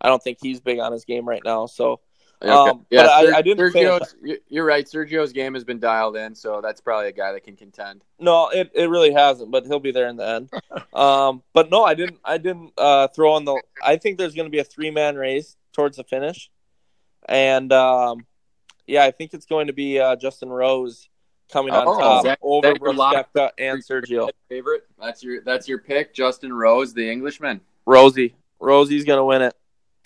[0.00, 1.66] I don't think he's big on his game right now.
[1.66, 2.00] So
[2.40, 4.84] um, but I- I didn't Sergio's, you- you're right.
[4.84, 8.02] Sergio's game has been dialed in, so that's probably a guy that can contend.
[8.18, 10.50] no, it, it really hasn't, but he'll be there in the end.
[10.92, 13.60] um, but no, I didn't I didn't uh, throw on the.
[13.84, 16.50] I think there's going to be a three man race towards the finish,
[17.28, 18.26] and um,
[18.88, 21.08] yeah, I think it's going to be uh, Justin Rose
[21.52, 23.32] coming on Oh, top that- over that your Brooks lock?
[23.34, 24.84] Koepka and Sergio favorite.
[25.00, 27.60] That's your that's your pick, Justin Rose, the Englishman.
[27.86, 29.54] Rosie Rosie's gonna win it.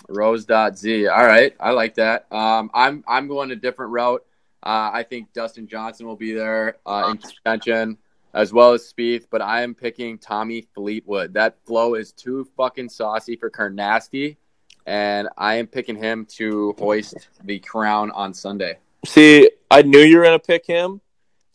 [0.09, 1.07] Rose.z.
[1.09, 2.31] All right, I like that.
[2.33, 4.25] Um, I'm I'm going a different route.
[4.63, 7.99] Uh, I think Dustin Johnson will be there uh, in contention
[8.35, 11.33] as well as Spieth, but I am picking Tommy Fleetwood.
[11.35, 14.37] That flow is too fucking saucy for Carnasty,
[14.87, 18.79] and I am picking him to hoist the crown on Sunday.
[19.07, 21.01] See, I knew you were gonna pick him,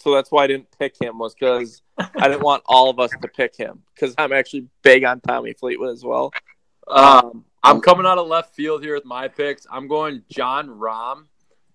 [0.01, 1.19] so that's why I didn't pick him.
[1.19, 5.03] Was because I didn't want all of us to pick him because I'm actually big
[5.03, 6.31] on Tommy Fleetwood as well.
[6.87, 9.67] Um, I'm coming out of left field here with my picks.
[9.71, 11.25] I'm going Jon Rahm,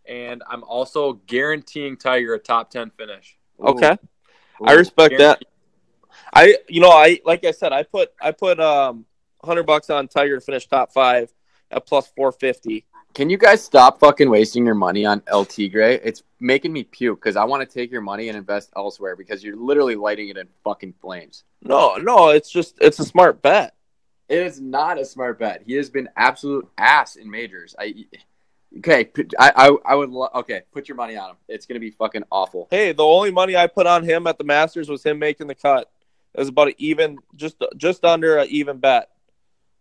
[0.07, 3.39] and I'm also guaranteeing Tiger a top ten finish.
[3.61, 3.97] Okay,
[4.65, 5.43] I respect that.
[6.35, 9.07] I you know I like I said I put I put um
[9.45, 11.33] hundred bucks on Tiger to finish top five
[11.71, 12.85] at plus four fifty.
[13.17, 15.99] Can you guys stop fucking wasting your money on LT Gray?
[16.05, 19.43] It's making me puke because I want to take your money and invest elsewhere because
[19.43, 21.45] you're literally lighting it in fucking flames.
[21.63, 23.75] No, no, it's just it's a smart bet.
[24.29, 25.63] It is not a smart bet.
[25.65, 27.75] He has been absolute ass in majors.
[27.79, 28.05] I
[28.81, 29.09] okay.
[29.39, 30.65] I I would lo- okay.
[30.71, 31.37] Put your money on him.
[31.49, 32.69] It's gonna be fucking awful.
[32.71, 35.55] Hey, the only money I put on him at the Masters was him making the
[35.55, 35.91] cut.
[36.35, 39.09] It was about an even, just just under an even bet.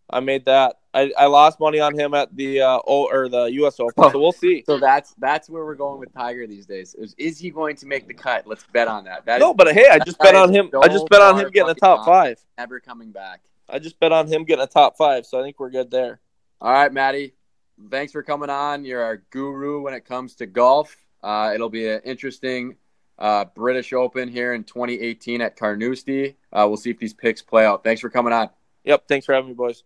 [0.09, 0.77] I made that.
[0.95, 3.79] I, I lost money on him at the uh, o, or the U.S.
[3.79, 4.63] Open, so we'll see.
[4.65, 6.95] So that's that's where we're going with Tiger these days.
[6.95, 8.47] Is, is he going to make the cut?
[8.47, 9.25] Let's bet on that.
[9.25, 10.69] That No, is but hey, I just bet on him.
[10.71, 12.39] so I just bet on him getting a top five.
[12.57, 13.41] never coming back.
[13.67, 16.21] I just bet on him getting a top five, so I think we're good there.
[16.61, 17.33] All right, Maddie.
[17.91, 18.85] Thanks for coming on.
[18.85, 20.95] You're our guru when it comes to golf.
[21.21, 22.77] Uh, it'll be an interesting
[23.19, 26.37] uh, British Open here in 2018 at Carnoustie.
[26.53, 27.83] Uh, we'll see if these picks play out.
[27.83, 28.49] Thanks for coming on.
[28.85, 29.07] Yep.
[29.09, 29.83] Thanks for having me, boys.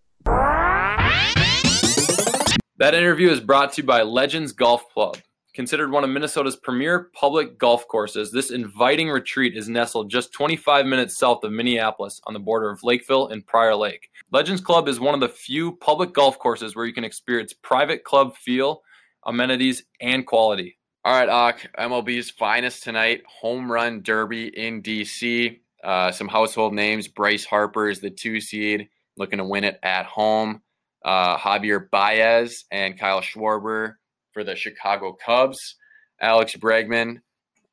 [2.79, 5.17] That interview is brought to you by Legends Golf Club.
[5.53, 10.85] Considered one of Minnesota's premier public golf courses, this inviting retreat is nestled just 25
[10.85, 14.07] minutes south of Minneapolis on the border of Lakeville and Prior Lake.
[14.31, 18.05] Legends Club is one of the few public golf courses where you can experience private
[18.05, 18.81] club feel,
[19.25, 20.77] amenities, and quality.
[21.03, 25.59] All right, Ak, MLB's finest tonight, home run derby in DC.
[25.83, 27.09] Uh, some household names.
[27.09, 30.61] Bryce Harper is the two seed, looking to win it at home.
[31.03, 33.95] Uh, Javier Baez and Kyle Schwarber
[34.33, 35.75] for the Chicago Cubs.
[36.21, 37.21] Alex Bregman,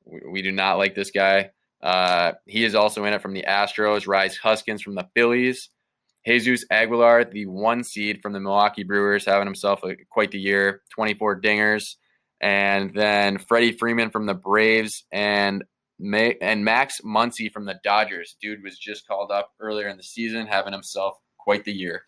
[0.04, 1.50] we, we do not like this guy.
[1.82, 4.06] Uh, he is also in it from the Astros.
[4.06, 5.70] Rise Hoskins from the Phillies.
[6.26, 10.82] Jesus Aguilar, the one seed from the Milwaukee Brewers, having himself a, quite the year.
[10.90, 11.96] 24 dingers
[12.40, 15.64] and then Freddie Freeman from the Braves and
[15.98, 18.36] Ma- and Max Muncy from the Dodgers.
[18.40, 22.02] Dude was just called up earlier in the season, having himself quite the year.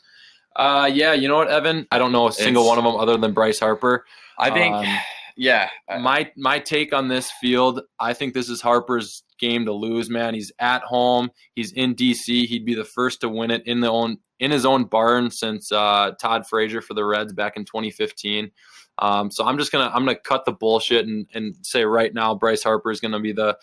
[0.58, 1.86] Uh, yeah, you know what, Evan?
[1.92, 4.04] I don't know a single It's- one of them other than Bryce Harper.
[4.38, 4.84] I think, Um,
[5.36, 10.10] yeah, my my take on this field, I think this is Harper's game to lose,
[10.10, 10.34] man.
[10.34, 11.30] He's at home.
[11.54, 12.46] He's in DC.
[12.46, 15.70] He'd be the first to win it in the own in his own barn since
[15.72, 18.50] uh, Todd Frazier for the Reds back in 2015.
[19.00, 22.34] Um, so I'm just gonna I'm gonna cut the bullshit and, and say right now
[22.34, 23.56] Bryce Harper is gonna be the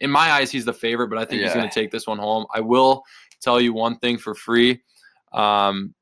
[0.00, 2.44] in my eyes he's the favorite, but I think he's gonna take this one home.
[2.54, 3.02] I will
[3.40, 4.82] tell you one thing for free.
[5.32, 5.94] Um,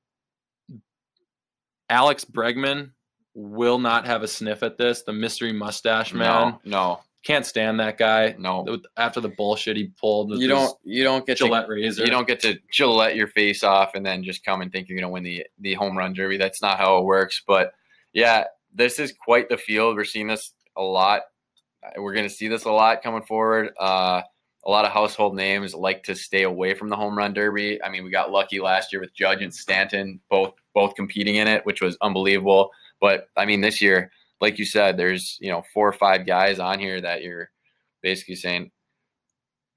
[1.89, 2.91] Alex Bregman
[3.34, 5.03] will not have a sniff at this.
[5.03, 8.34] The mystery mustache man no, can't stand that guy.
[8.39, 8.78] no, no.
[8.97, 12.05] After the bullshit he pulled, You don't, you don't get to Gillette razor.
[12.05, 14.99] you don't get to Gillette your face off and then just come and think you're
[14.99, 16.37] going to win the the home run derby.
[16.37, 17.43] That's not how it works.
[17.47, 17.72] But
[18.12, 19.97] yeah, this is quite the field.
[19.97, 21.22] We're seeing this a lot.
[21.97, 23.70] We're going to see this a lot coming forward.
[23.78, 24.22] Uh,
[24.64, 27.80] a lot of household names like to stay away from the home run derby.
[27.82, 31.49] I mean, we got lucky last year with Judge and Stanton both both competing in
[31.49, 32.70] it, which was unbelievable.
[33.01, 34.12] But I mean, this year,
[34.43, 37.51] like you said, there's you know four or five guys on here that you're
[38.03, 38.70] basically saying,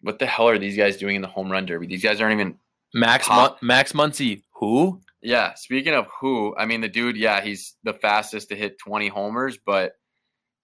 [0.01, 1.87] what the hell are these guys doing in the home run derby?
[1.87, 2.59] These guys aren't even
[2.93, 4.43] Max Mun- Max Muncy.
[4.55, 5.01] Who?
[5.21, 9.07] Yeah, speaking of who, I mean the dude, yeah, he's the fastest to hit 20
[9.07, 9.93] homers, but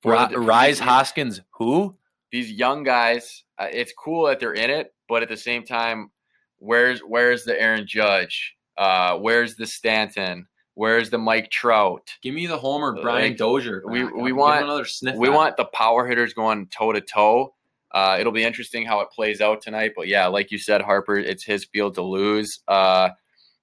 [0.01, 1.39] for Ri- the- Rise Hoskins.
[1.57, 1.95] Who?
[2.31, 6.11] These young guys, uh, it's cool that they're in it, but at the same time,
[6.57, 8.55] where's where's the Aaron Judge?
[8.77, 10.47] Uh, where's the Stanton?
[10.73, 12.09] Where's the Mike Trout?
[12.21, 13.81] Give me the homer, Brian Like, Dozier.
[13.85, 15.15] we- we want- another sniff.
[15.15, 15.31] We it.
[15.31, 17.53] want the power hitters going toe to toe.
[17.91, 19.93] Uh, it'll be interesting how it plays out tonight.
[19.95, 22.59] But yeah, like you said, Harper, it's his field to lose.
[22.67, 23.11] Uh,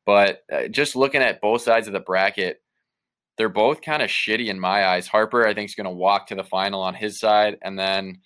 [0.07, 2.63] but uh, just looking at both sides of the bracket,
[3.37, 5.07] they're both kind of shitty in my eyes.
[5.07, 8.21] Harper, I think, is going to walk to the final on his side, and then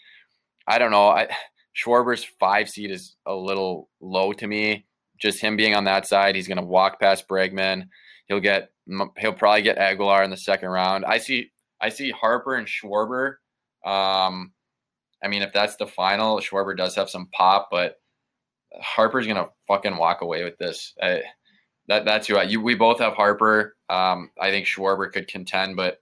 [0.68, 1.08] I don't know.
[1.08, 1.28] I
[1.74, 4.86] Schwarber's five seed is a little low to me.
[5.18, 7.88] Just him being on that side, he's going to walk past Bregman.
[8.28, 8.70] He'll get
[9.18, 11.04] he'll probably get Aguilar in the second round.
[11.04, 11.50] I see
[11.80, 13.36] I see Harper and Schwarber.
[13.84, 14.52] Um,
[15.22, 17.96] I mean, if that's the final, Schwarber does have some pop, but
[18.80, 20.94] Harper's gonna fucking walk away with this.
[21.00, 21.22] I,
[21.88, 22.60] that that's who I, you.
[22.60, 23.76] We both have Harper.
[23.88, 25.98] Um, I think Schwarber could contend, but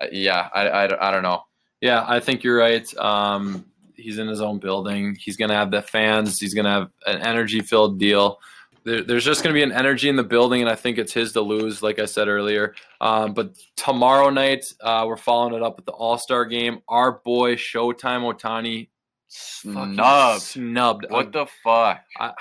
[0.00, 1.42] uh, yeah, I, I, I don't know.
[1.80, 2.96] Yeah, I think you're right.
[2.96, 5.16] Um, he's in his own building.
[5.20, 6.38] He's going to have the fans.
[6.38, 8.38] He's going to have an energy filled deal.
[8.84, 11.12] There, there's just going to be an energy in the building, and I think it's
[11.12, 12.74] his to lose, like I said earlier.
[13.00, 16.80] Um, but tomorrow night, uh, we're following it up with the All Star game.
[16.88, 18.88] Our boy Showtime Ohtani
[19.28, 20.42] Snubbed.
[20.42, 21.06] snubbed.
[21.08, 22.02] What the fuck?
[22.18, 22.34] I-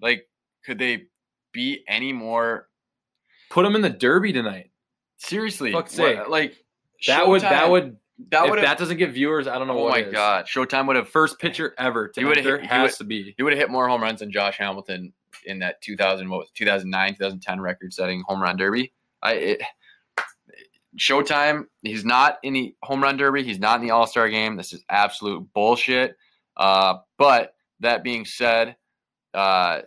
[0.00, 0.28] like,
[0.64, 1.04] could they
[1.52, 2.68] be any more?
[3.50, 4.70] Put him in the Derby tonight.
[5.18, 6.56] Seriously, Fuck's what- like
[7.06, 7.96] That would that would
[8.30, 10.86] that if would that doesn't get viewers, I don't know Oh what my god, Showtime
[10.86, 13.34] would have First pitcher ever to He would've enter hit- he would- to be.
[13.36, 15.12] he would have hit more home runs than Josh Hamilton
[15.46, 18.92] in that 2000 what was it, 2009 2010 record setting home run derby.
[19.22, 19.62] I it,
[20.98, 23.42] Showtime, he's not in the home run derby.
[23.42, 24.56] He's not in the All Star game.
[24.56, 26.16] This is absolute bullshit.
[26.56, 28.76] Uh, but that being said,
[29.32, 29.80] uh,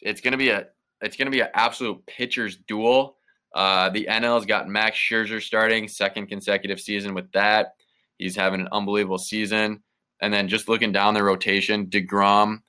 [0.00, 0.68] it's gonna be a
[1.02, 3.18] it's gonna be an absolute pitcher's duel.
[3.54, 7.74] Uh, the NL's got Max Scherzer starting second consecutive season with that.
[8.16, 9.82] He's having an unbelievable season.
[10.22, 12.62] And then just looking down the rotation, DeGrom,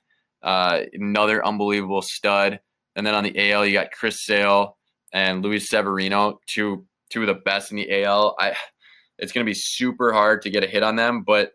[0.44, 2.60] uh, another unbelievable stud.
[2.94, 4.76] And then on the AL, you got Chris Sale
[5.12, 8.36] and Luis Severino, two two of the best in the AL.
[8.38, 8.54] I
[9.18, 11.52] it's going to be super hard to get a hit on them, but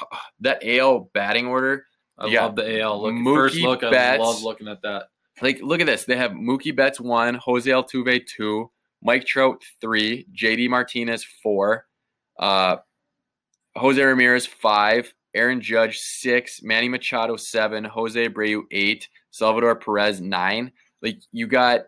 [0.40, 1.86] that AL batting order,
[2.18, 2.44] I Yeah.
[2.44, 3.02] love the AL.
[3.02, 4.20] Look, Mookie first look, I Betts.
[4.22, 5.04] love looking at that.
[5.42, 6.04] like look at this.
[6.04, 8.70] They have Mookie Betts one, Jose Altuve two,
[9.02, 11.86] Mike Trout three, JD Martinez four,
[12.38, 12.76] uh,
[13.76, 20.72] Jose Ramirez five, Aaron Judge six, Manny Machado seven, Jose Abreu eight, Salvador Perez nine.
[21.02, 21.82] Like you got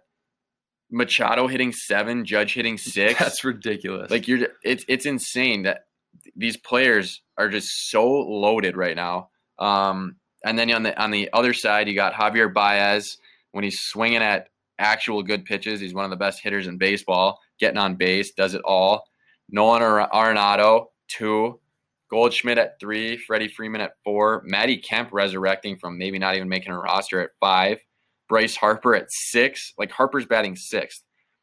[0.90, 3.18] Machado hitting seven, Judge hitting six.
[3.18, 4.11] That's ridiculous.
[4.11, 5.86] Like you're, it's it's insane that
[6.34, 9.30] these players are just so loaded right now.
[9.59, 13.18] Um, and then on the on the other side, you got Javier Baez
[13.53, 15.80] when he's swinging at actual good pitches.
[15.80, 17.40] He's one of the best hitters in baseball.
[17.59, 19.05] Getting on base, does it all.
[19.49, 21.59] Nolan Ar- Arenado two,
[22.11, 26.72] Goldschmidt at three, Freddie Freeman at four, Matty Kemp resurrecting from maybe not even making
[26.72, 27.78] a roster at five,
[28.28, 29.72] Bryce Harper at six.
[29.78, 31.02] Like Harper's batting sixth.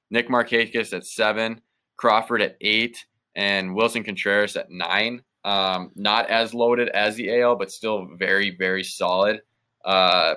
[0.09, 1.61] Nick Markakis at seven,
[1.97, 3.03] Crawford at eight,
[3.36, 5.24] and Willson Contreras at nine.
[5.43, 9.41] Um, not as loaded as the AL, but still very, very solid.
[9.84, 10.36] Uh,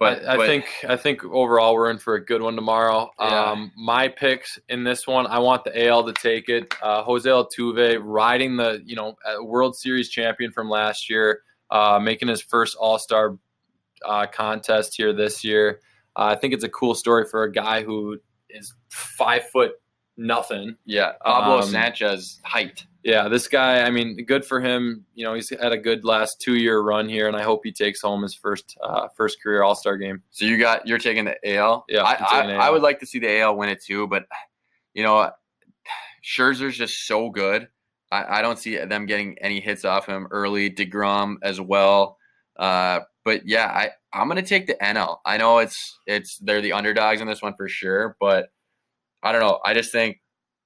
[0.00, 3.10] but I, I but- think I think overall we're in for a good one tomorrow.
[3.20, 3.50] Yeah.
[3.50, 6.74] Um, my picks in this one, I want the AL to take it.
[6.82, 12.28] Uh, Jose Altuve riding the you know World Series champion from last year, uh, making
[12.28, 13.38] his first All Star
[14.04, 15.80] uh, contest here this year.
[16.16, 19.72] Uh, I think it's a cool story for a guy who is five foot
[20.20, 20.76] nothing.
[20.84, 22.84] yeah, Pablo um, Sanchez height.
[23.02, 25.06] Yeah, this guy, I mean, good for him.
[25.14, 27.72] You know, he's had a good last two year run here, and I hope he
[27.72, 30.22] takes home his first uh, first career All Star game.
[30.30, 31.86] So you got you're taking the AL.
[31.88, 32.60] Yeah, I, I, AL.
[32.60, 34.26] I would like to see the AL win it too, but
[34.92, 35.30] you know,
[36.22, 37.68] Scherzer's just so good.
[38.12, 40.70] I, I don't see them getting any hits off him early.
[40.70, 42.18] Degrom as well.
[42.58, 45.18] Uh, but yeah, I I'm gonna take the NL.
[45.24, 48.50] I know it's it's they're the underdogs in this one for sure, but
[49.22, 49.60] I don't know.
[49.64, 50.20] I just think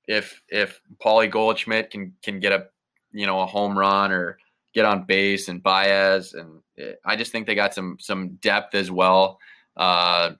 [0.06, 2.66] if if Paulie Goldschmidt can can get a
[3.12, 4.38] you know a home run or
[4.74, 8.74] get on base and Baez and eh, I just think they got some some depth
[8.74, 9.38] as well.
[9.76, 10.32] Uh,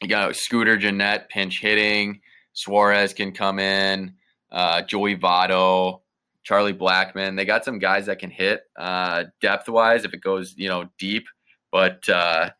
[0.00, 2.20] you got Scooter Gennett pinch hitting.
[2.52, 4.14] Suarez can come in.
[4.50, 6.00] Uh, Joey Votto,
[6.42, 7.36] Charlie Blackmon.
[7.36, 10.88] They got some guys that can hit uh, depth wise if it goes you know
[10.98, 11.26] deep.
[11.70, 12.50] But uh,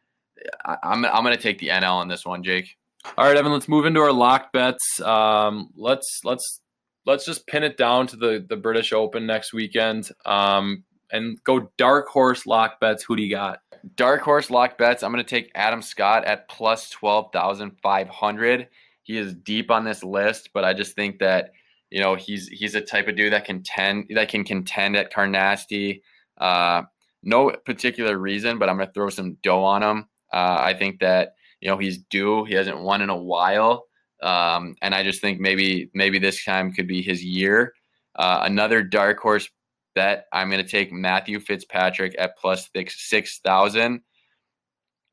[0.64, 2.76] I, I'm I'm gonna take the NL on this one, Jake.
[3.04, 5.00] All right, Evan, let's move into our lock bets.
[5.00, 6.60] Um, let's let's
[7.04, 10.10] let's just pin it down to the the British Open next weekend.
[10.24, 13.04] Um, and go dark horse lock bets.
[13.04, 13.60] Who do you got?
[13.96, 15.02] Dark horse lock bets.
[15.02, 18.68] I'm going to take Adam Scott at plus 12,500.
[19.02, 21.52] He is deep on this list, but I just think that,
[21.90, 25.12] you know, he's he's a type of dude that can tend that can contend at
[25.12, 26.02] Carnasty.
[26.38, 26.82] Uh,
[27.22, 30.08] no particular reason, but I'm going to throw some dough on him.
[30.32, 32.44] Uh, I think that, you know, he's due.
[32.44, 33.86] He hasn't won in a while.
[34.20, 37.72] Um, and I just think maybe maybe this time could be his year.
[38.14, 39.48] Uh, another dark horse
[39.94, 40.26] bet.
[40.32, 44.02] I'm going to take Matthew Fitzpatrick at plus six thousand.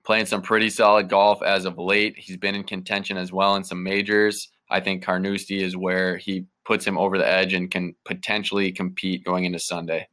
[0.05, 2.17] Playing some pretty solid golf as of late.
[2.17, 4.49] He's been in contention as well in some majors.
[4.71, 9.23] I think Carnoustie is where he puts him over the edge and can potentially compete
[9.23, 10.07] going into Sunday.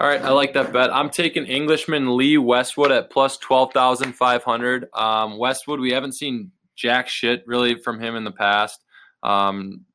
[0.00, 0.94] All right, I like that bet.
[0.94, 4.86] I'm taking Englishman Lee Westwood at plus twelve thousand five hundred.
[4.94, 8.84] Um, Westwood, we haven't seen jack shit really from him in the past.
[9.24, 9.86] Um,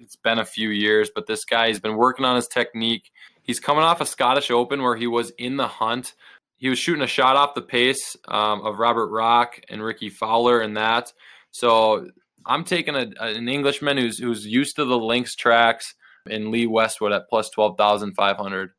[0.00, 3.10] it's been a few years, but this guy he's been working on his technique.
[3.42, 6.14] He's coming off a Scottish Open where he was in the hunt.
[6.56, 10.62] He was shooting a shot off the pace um, of Robert Rock and Rickie Fowler
[10.62, 11.12] in that.
[11.50, 12.08] So
[12.46, 15.94] I'm taking a, an Englishman who's who's used to the links tracks
[16.26, 18.70] in Lee Westwood at plus twelve thousand five hundred.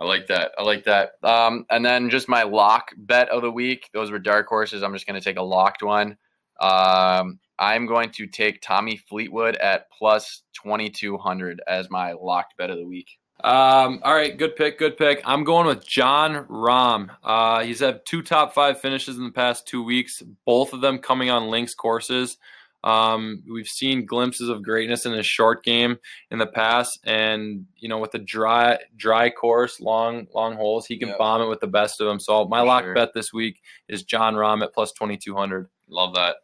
[0.00, 0.52] I like that.
[0.56, 1.12] I like that.
[1.22, 3.90] Um, and then just my lock bet of the week.
[3.92, 4.82] Those were dark horses.
[4.82, 6.16] I'm just going to take a locked one.
[6.58, 12.78] Um, I'm going to take Tommy Fleetwood at plus 2200 as my locked bet of
[12.78, 13.08] the week.
[13.44, 15.22] Um, all right, good pick, good pick.
[15.24, 17.08] I'm going with Jon Rahm.
[17.22, 20.98] Uh, he's had two top five finishes in the past two weeks, both of them
[20.98, 22.36] coming on links courses.
[22.82, 25.98] Um, we've seen glimpses of greatness in his short game
[26.30, 30.98] in the past, and you know, with the dry dry course, long long holes, he
[30.98, 31.18] can Yep.
[31.18, 32.18] bomb it with the best of them.
[32.20, 32.94] So my For lock sure.
[32.94, 35.68] bet this week is Jon Rahm at plus twenty two hundred.
[35.88, 36.36] Love that.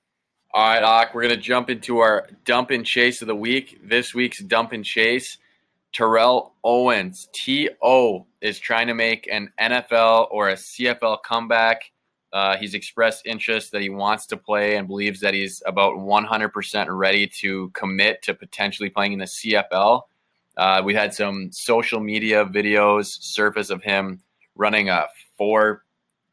[0.52, 3.78] All right, Ak, we're going to jump into our dump and chase of the week.
[3.84, 5.36] This week's dump and chase,
[5.92, 11.90] Terrell Owens, TO, is trying to make an NFL or a CFL comeback.
[12.32, 16.86] Uh, he's expressed interest that he wants to play and believes that he's about 100%
[16.90, 20.02] ready to commit to potentially playing in the CFL.
[20.56, 24.22] Uh, we had some social media videos surface of him
[24.54, 25.06] running a
[25.36, 25.84] four,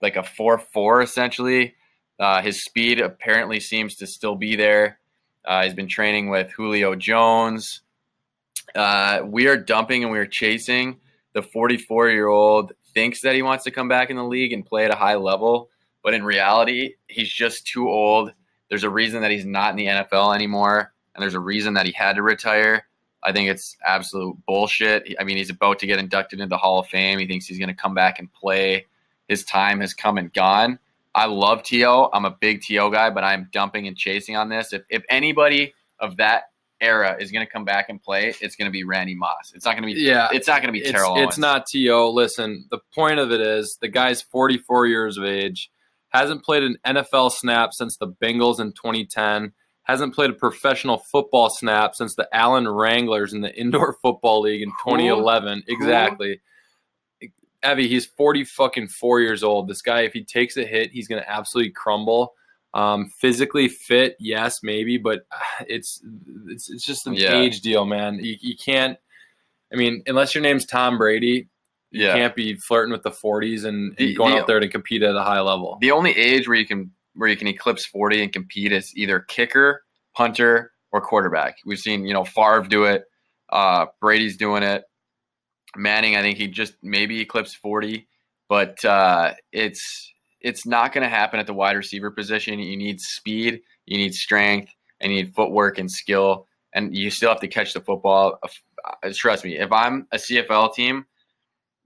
[0.01, 1.75] like a four four essentially.
[2.19, 4.99] Uh, his speed apparently seems to still be there.
[5.45, 7.81] Uh, he's been training with Julio Jones.
[8.75, 10.99] Uh, we are dumping and we are chasing.
[11.33, 14.65] The 44 year old thinks that he wants to come back in the league and
[14.65, 15.69] play at a high level,
[16.03, 18.33] but in reality, he's just too old.
[18.69, 21.85] There's a reason that he's not in the NFL anymore, and there's a reason that
[21.85, 22.85] he had to retire.
[23.21, 25.15] I think it's absolute bullshit.
[25.19, 27.19] I mean, he's about to get inducted into the Hall of Fame.
[27.19, 28.87] He thinks he's going to come back and play.
[29.29, 30.77] His time has come and gone.
[31.15, 32.09] I love To.
[32.11, 34.73] I'm a big To guy, but I'm dumping and chasing on this.
[34.73, 36.45] If if anybody of that
[36.81, 39.53] era is going to come back and play, it's going to be Randy Moss.
[39.55, 40.01] It's not going to be.
[40.01, 41.15] Yeah, It's not going to be it's, Terrell.
[41.15, 41.37] it's Owens.
[41.37, 42.07] not To.
[42.09, 45.71] Listen, the point of it is the guy's 44 years of age,
[46.13, 49.51] hasn't played an NFL snap since the Bengals in 2010,
[49.83, 54.61] hasn't played a professional football snap since the Allen Wranglers in the Indoor Football League
[54.61, 55.63] in 2011.
[55.67, 56.41] Exactly.
[57.65, 59.67] Evie, he's 40 fucking four years old.
[59.69, 62.33] This guy, if he takes a hit, he's going to absolutely crumble.
[62.73, 66.01] Um, physically fit, yes, maybe, but uh, it's
[66.47, 67.35] it's, it's just an Yeah.
[67.39, 68.15] age deal, man.
[68.19, 68.97] You, you can't.
[69.71, 71.49] I mean, unless your name's Tom Brady,
[71.93, 72.13] you Yeah.
[72.15, 75.03] can't be flirting with the 40s and, and The- going the- out there to compete
[75.03, 75.77] at a high level.
[75.81, 79.19] The only age where you can where you can eclipse 40 and compete is either
[79.19, 79.83] kicker,
[80.15, 81.57] punter, or quarterback.
[81.63, 83.03] We've seen, you know, Favre do it.
[83.51, 84.83] Uh, Brady's doing it.
[85.75, 88.07] Manning, I think he just maybe eclipsed 40,
[88.49, 92.59] but uh, it's it's not going to happen at the wide receiver position.
[92.59, 97.29] You need speed, you need strength, and you need footwork and skill, and you still
[97.29, 98.39] have to catch the football.
[98.43, 101.05] Uh, Trust me, if I'm a CFL team,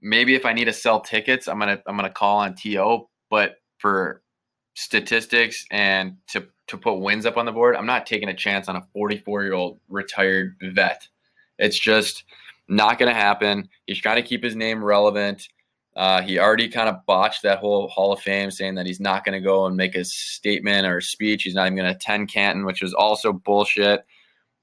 [0.00, 3.08] maybe if I need to sell tickets, I'm gonna I'm gonna call on To.
[3.30, 4.22] But for
[4.74, 8.68] statistics and to to put wins up on the board, I'm not taking a chance
[8.68, 11.08] on a 44 year old retired vet.
[11.58, 12.24] It's just
[12.68, 13.68] not to happen.
[13.86, 15.48] He's trying to keep his name relevant.
[15.96, 19.24] Uh, he already kind of botched that whole Hall of Fame, saying that he's not
[19.24, 21.42] going to go and make a statement or a speech.
[21.42, 24.04] He's not even going to attend Canton, which was also bullshit.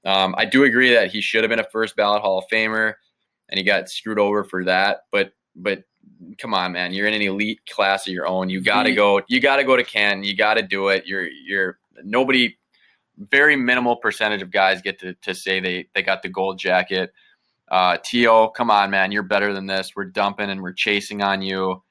[0.06, 2.94] Um, I do agree that he should have been a first ballot Hall of Famer,
[3.48, 5.02] and he got screwed over for that.
[5.12, 5.84] But but
[6.38, 8.48] come on, man, you're in an elite class of your own.
[8.48, 9.22] You got to go.
[9.28, 10.24] You got to go to Canton.
[10.24, 11.06] You got to do it.
[11.06, 12.56] You're you're nobody.
[13.18, 17.14] Very minimal percentage of guys get to, to say they they got the gold jacket.
[17.68, 19.92] Uh, To, come on, man, you're better than this.
[19.96, 21.82] We're dumping and we're chasing on you.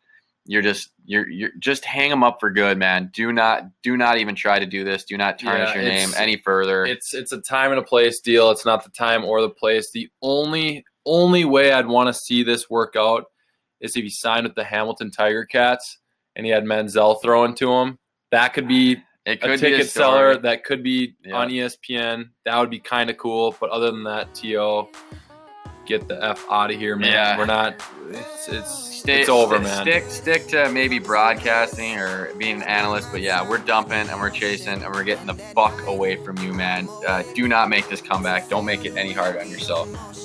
[0.46, 3.10] You're just you're you're just hang them up for good, man.
[3.12, 5.04] Do not do not even try to do this.
[5.04, 6.86] Do not tarnish Yeah, your name any further.
[6.86, 8.52] It's it's a time and a place deal.
[8.52, 9.90] It's not the time or the place.
[9.92, 13.26] The only only way I'd want to see this work out
[13.82, 16.00] is if he signed with the Hamilton Tiger Cats
[16.36, 18.00] and he had Manziel thrown to him.
[18.32, 18.94] That could be
[19.26, 20.38] It a could be ticket seller.
[20.38, 21.36] That could be Yeah.
[21.36, 22.30] on ESPN.
[22.46, 23.56] That would be kind of cool.
[23.60, 24.88] But other than that, To,
[25.86, 27.12] get the f out of here, man.
[27.12, 27.38] Yeah.
[27.38, 27.76] We're not.
[28.10, 29.82] It's it's Stay, it's over, st- man.
[29.84, 34.32] Stick stick to maybe broadcasting or being an analyst, but yeah, we're dumping and we're
[34.32, 36.90] chasing and we're getting the fuck away from you, man.
[37.08, 38.50] Uh, do not make this comeback.
[38.50, 39.88] Don't make it any harder on yourself.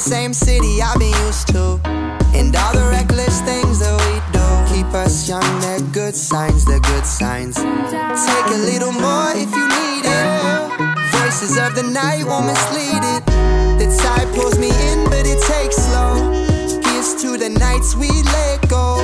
[0.00, 1.78] same city I've been used to.
[2.32, 6.80] And all the reckless things that we do keep us young, they're good signs, they're
[6.80, 7.56] good signs.
[7.56, 10.26] Take a little more if you need it.
[11.20, 13.22] Voices of the night won't mislead it.
[13.76, 16.16] The tide pulls me in, but it takes slow.
[16.80, 18.96] Here's to the nights we let go.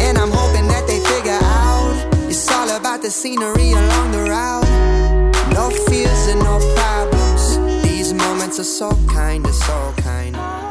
[0.00, 1.92] And I'm hoping that they figure out
[2.30, 4.64] it's all about the scenery along the route.
[5.52, 6.21] No fears
[8.58, 10.61] are so kind, are so kind.